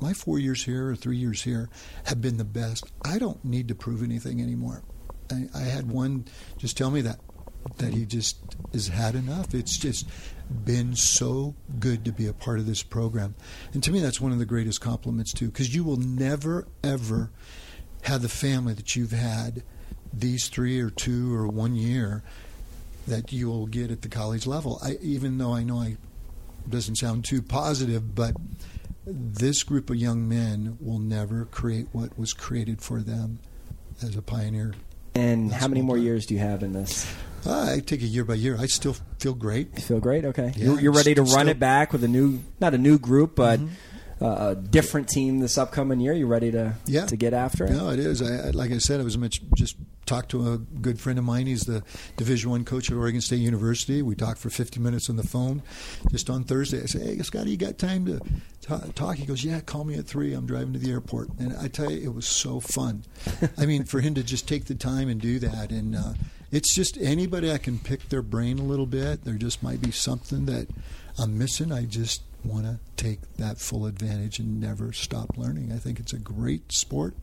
my 0.02 0.12
four 0.12 0.38
years 0.38 0.64
here 0.64 0.90
or 0.90 0.96
three 0.96 1.16
years 1.16 1.42
here 1.42 1.70
have 2.04 2.20
been 2.20 2.36
the 2.36 2.44
best. 2.44 2.84
I 3.04 3.18
don't 3.18 3.42
need 3.44 3.68
to 3.68 3.74
prove 3.74 4.02
anything 4.02 4.42
anymore. 4.42 4.82
I, 5.30 5.48
I 5.54 5.60
had 5.60 5.90
one 5.90 6.26
just 6.58 6.76
tell 6.76 6.90
me 6.90 7.00
that 7.02 7.20
that 7.78 7.94
he 7.94 8.04
just 8.04 8.38
has 8.72 8.88
had 8.88 9.14
enough. 9.14 9.54
It's 9.54 9.78
just 9.78 10.08
been 10.50 10.96
so 10.96 11.54
good 11.78 12.04
to 12.04 12.12
be 12.12 12.26
a 12.26 12.32
part 12.32 12.58
of 12.58 12.66
this 12.66 12.82
program, 12.82 13.36
and 13.72 13.82
to 13.84 13.92
me, 13.92 14.00
that's 14.00 14.20
one 14.20 14.32
of 14.32 14.38
the 14.38 14.44
greatest 14.44 14.80
compliments 14.80 15.32
too, 15.32 15.46
because 15.46 15.74
you 15.74 15.84
will 15.84 15.96
never 15.96 16.66
ever 16.82 17.30
have 18.02 18.20
the 18.20 18.28
family 18.28 18.74
that 18.74 18.96
you've 18.96 19.12
had 19.12 19.62
these 20.12 20.48
three 20.48 20.80
or 20.80 20.90
two 20.90 21.32
or 21.34 21.46
one 21.46 21.76
year 21.76 22.24
that 23.06 23.32
you 23.32 23.48
will 23.48 23.66
get 23.66 23.90
at 23.90 24.02
the 24.02 24.08
college 24.08 24.46
level. 24.46 24.78
I, 24.82 24.98
even 25.00 25.38
though 25.38 25.54
I 25.54 25.62
know 25.62 25.78
I 25.78 25.96
doesn't 26.68 26.96
sound 26.96 27.24
too 27.24 27.42
positive, 27.42 28.14
but 28.14 28.36
this 29.06 29.62
group 29.62 29.90
of 29.90 29.96
young 29.96 30.28
men 30.28 30.76
will 30.80 30.98
never 30.98 31.44
create 31.46 31.86
what 31.92 32.18
was 32.18 32.32
created 32.32 32.80
for 32.80 33.00
them 33.00 33.40
as 34.02 34.16
a 34.16 34.22
pioneer. 34.22 34.74
And 35.14 35.50
That's 35.50 35.60
how 35.60 35.68
many 35.68 35.82
more 35.82 35.96
done. 35.96 36.04
years 36.06 36.26
do 36.26 36.34
you 36.34 36.40
have 36.40 36.62
in 36.62 36.72
this? 36.72 37.06
I 37.44 37.80
take 37.84 38.00
it 38.02 38.06
year 38.06 38.24
by 38.24 38.34
year. 38.34 38.56
I 38.58 38.66
still 38.66 38.94
feel 39.18 39.34
great. 39.34 39.68
You 39.74 39.82
feel 39.82 40.00
great? 40.00 40.24
Okay. 40.24 40.52
Yeah, 40.56 40.64
you're, 40.66 40.80
you're 40.80 40.92
ready 40.92 41.14
to 41.14 41.24
still- 41.26 41.36
run 41.36 41.46
still- 41.46 41.50
it 41.56 41.58
back 41.60 41.92
with 41.92 42.04
a 42.04 42.08
new, 42.08 42.40
not 42.60 42.72
a 42.74 42.78
new 42.78 42.98
group, 42.98 43.34
but 43.34 43.58
Mm-hmm. 43.60 44.24
uh, 44.24 44.50
a 44.50 44.54
different 44.54 45.08
team 45.08 45.40
this 45.40 45.58
upcoming 45.58 45.98
year. 46.00 46.12
You 46.12 46.26
ready 46.26 46.52
to 46.52 46.74
Yeah. 46.86 47.06
to 47.06 47.16
get 47.16 47.34
after 47.34 47.64
it? 47.64 47.72
No, 47.72 47.90
it 47.90 47.98
is. 47.98 48.22
I, 48.22 48.48
I- 48.48 48.50
like 48.50 48.70
I 48.70 48.78
said, 48.78 49.00
I 49.00 49.02
was 49.04 49.18
much, 49.18 49.42
just 49.56 49.76
talked 50.06 50.30
to 50.30 50.52
a 50.52 50.58
good 50.58 51.00
friend 51.00 51.18
of 51.18 51.24
mine. 51.24 51.46
He's 51.46 51.62
the 51.62 51.82
Division 52.16 52.50
One 52.50 52.64
coach 52.64 52.90
at 52.90 52.96
Oregon 52.96 53.20
State 53.20 53.40
University. 53.40 54.02
We 54.02 54.14
talked 54.14 54.38
for 54.38 54.50
50 54.50 54.80
minutes 54.80 55.08
on 55.08 55.16
the 55.16 55.22
phone 55.22 55.62
just 56.10 56.28
on 56.28 56.44
Thursday. 56.44 56.82
I 56.82 56.86
said, 56.86 57.02
"Hey, 57.02 57.18
Scotty, 57.18 57.50
you 57.50 57.56
got 57.56 57.78
time 57.78 58.06
to 58.06 58.20
ta- 58.60 58.86
talk?" 58.94 59.16
He 59.16 59.26
goes, 59.26 59.44
"Yeah, 59.44 59.60
call 59.60 59.84
me 59.84 59.96
at 59.96 60.06
three. 60.06 60.32
I'm 60.32 60.46
driving 60.46 60.72
to 60.72 60.78
the 60.78 60.90
airport." 60.90 61.28
And 61.38 61.56
I 61.56 61.68
tell 61.68 61.90
you, 61.90 61.98
it 62.02 62.14
was 62.14 62.26
so 62.26 62.60
fun. 62.60 63.04
I 63.58 63.66
mean, 63.66 63.84
for 63.84 64.00
him 64.00 64.14
to 64.14 64.22
just 64.22 64.48
take 64.48 64.66
the 64.66 64.74
time 64.74 65.08
and 65.08 65.20
do 65.20 65.38
that, 65.38 65.70
and 65.70 65.94
uh, 65.96 66.14
it's 66.50 66.74
just 66.74 66.98
anybody 66.98 67.50
I 67.50 67.58
can 67.58 67.78
pick 67.78 68.08
their 68.08 68.22
brain 68.22 68.58
a 68.58 68.64
little 68.64 68.86
bit. 68.86 69.24
There 69.24 69.34
just 69.34 69.62
might 69.62 69.80
be 69.80 69.90
something 69.90 70.46
that 70.46 70.68
I'm 71.18 71.38
missing. 71.38 71.72
I 71.72 71.84
just 71.84 72.22
want 72.44 72.64
to 72.64 72.78
take 72.96 73.20
that 73.36 73.58
full 73.58 73.86
advantage 73.86 74.38
and 74.38 74.60
never 74.60 74.92
stop 74.92 75.36
learning. 75.36 75.72
I 75.72 75.76
think 75.76 75.98
it's 76.00 76.12
a 76.12 76.18
great 76.18 76.72
sport. 76.72 77.14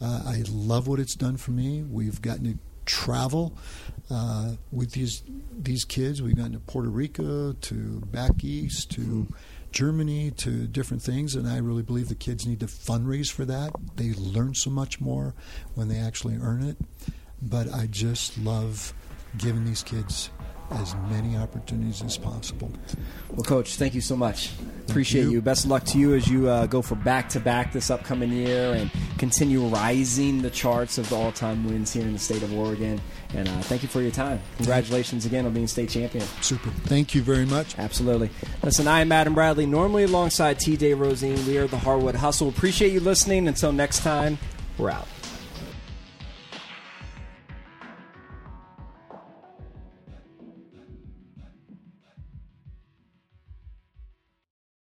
Uh, 0.00 0.22
I 0.26 0.44
love 0.48 0.88
what 0.88 1.00
it's 1.00 1.14
done 1.14 1.36
for 1.36 1.50
me. 1.50 1.82
We've 1.82 2.20
gotten 2.20 2.44
to 2.44 2.58
travel 2.84 3.52
uh, 4.10 4.52
with 4.70 4.92
these 4.92 5.22
these 5.52 5.84
kids. 5.84 6.22
We've 6.22 6.36
gotten 6.36 6.52
to 6.52 6.60
Puerto 6.60 6.88
Rico, 6.88 7.52
to 7.52 8.00
back 8.12 8.44
east, 8.44 8.90
to 8.92 9.26
Germany, 9.72 10.30
to 10.32 10.66
different 10.66 11.02
things, 11.02 11.34
and 11.34 11.46
I 11.46 11.58
really 11.58 11.82
believe 11.82 12.08
the 12.08 12.14
kids 12.14 12.46
need 12.46 12.60
to 12.60 12.66
fundraise 12.66 13.30
for 13.30 13.44
that. 13.44 13.72
They 13.96 14.12
learn 14.12 14.54
so 14.54 14.70
much 14.70 15.00
more 15.00 15.34
when 15.74 15.88
they 15.88 15.98
actually 15.98 16.38
earn 16.40 16.62
it. 16.62 16.76
But 17.42 17.72
I 17.72 17.86
just 17.86 18.38
love 18.38 18.94
giving 19.36 19.64
these 19.64 19.82
kids 19.82 20.30
as 20.70 20.94
many 21.10 21.36
opportunities 21.36 22.02
as 22.02 22.18
possible. 22.18 22.70
Well, 23.30 23.44
Coach, 23.44 23.76
thank 23.76 23.94
you 23.94 24.00
so 24.00 24.16
much. 24.16 24.52
Appreciate 24.88 25.24
you. 25.24 25.32
you. 25.32 25.42
Best 25.42 25.64
of 25.64 25.70
luck 25.70 25.84
to 25.84 25.98
you 25.98 26.14
as 26.14 26.28
you 26.28 26.48
uh, 26.48 26.66
go 26.66 26.82
for 26.82 26.94
back 26.94 27.28
to 27.30 27.40
back 27.40 27.72
this 27.72 27.90
upcoming 27.90 28.32
year 28.32 28.72
and 28.74 28.90
continue 29.18 29.66
rising 29.66 30.42
the 30.42 30.50
charts 30.50 30.98
of 30.98 31.08
the 31.08 31.16
all 31.16 31.32
time 31.32 31.64
wins 31.64 31.92
here 31.92 32.04
in 32.04 32.12
the 32.12 32.18
state 32.18 32.42
of 32.42 32.52
Oregon. 32.52 33.00
And 33.34 33.48
uh, 33.48 33.60
thank 33.62 33.82
you 33.82 33.88
for 33.88 34.00
your 34.00 34.10
time. 34.10 34.40
Congratulations 34.56 35.26
again 35.26 35.46
on 35.46 35.52
being 35.52 35.66
state 35.66 35.90
champion. 35.90 36.24
Super. 36.40 36.70
Thank 36.70 37.14
you 37.14 37.22
very 37.22 37.46
much. 37.46 37.78
Absolutely. 37.78 38.30
Listen, 38.62 38.86
I 38.86 39.00
am 39.00 39.12
Adam 39.12 39.34
Bradley, 39.34 39.66
normally 39.66 40.04
alongside 40.04 40.58
TJ 40.58 40.98
Rosine. 40.98 41.44
We 41.46 41.58
are 41.58 41.66
the 41.66 41.78
Hardwood 41.78 42.14
Hustle. 42.14 42.48
Appreciate 42.48 42.92
you 42.92 43.00
listening. 43.00 43.48
Until 43.48 43.72
next 43.72 44.00
time, 44.00 44.38
we're 44.78 44.90
out. 44.90 45.08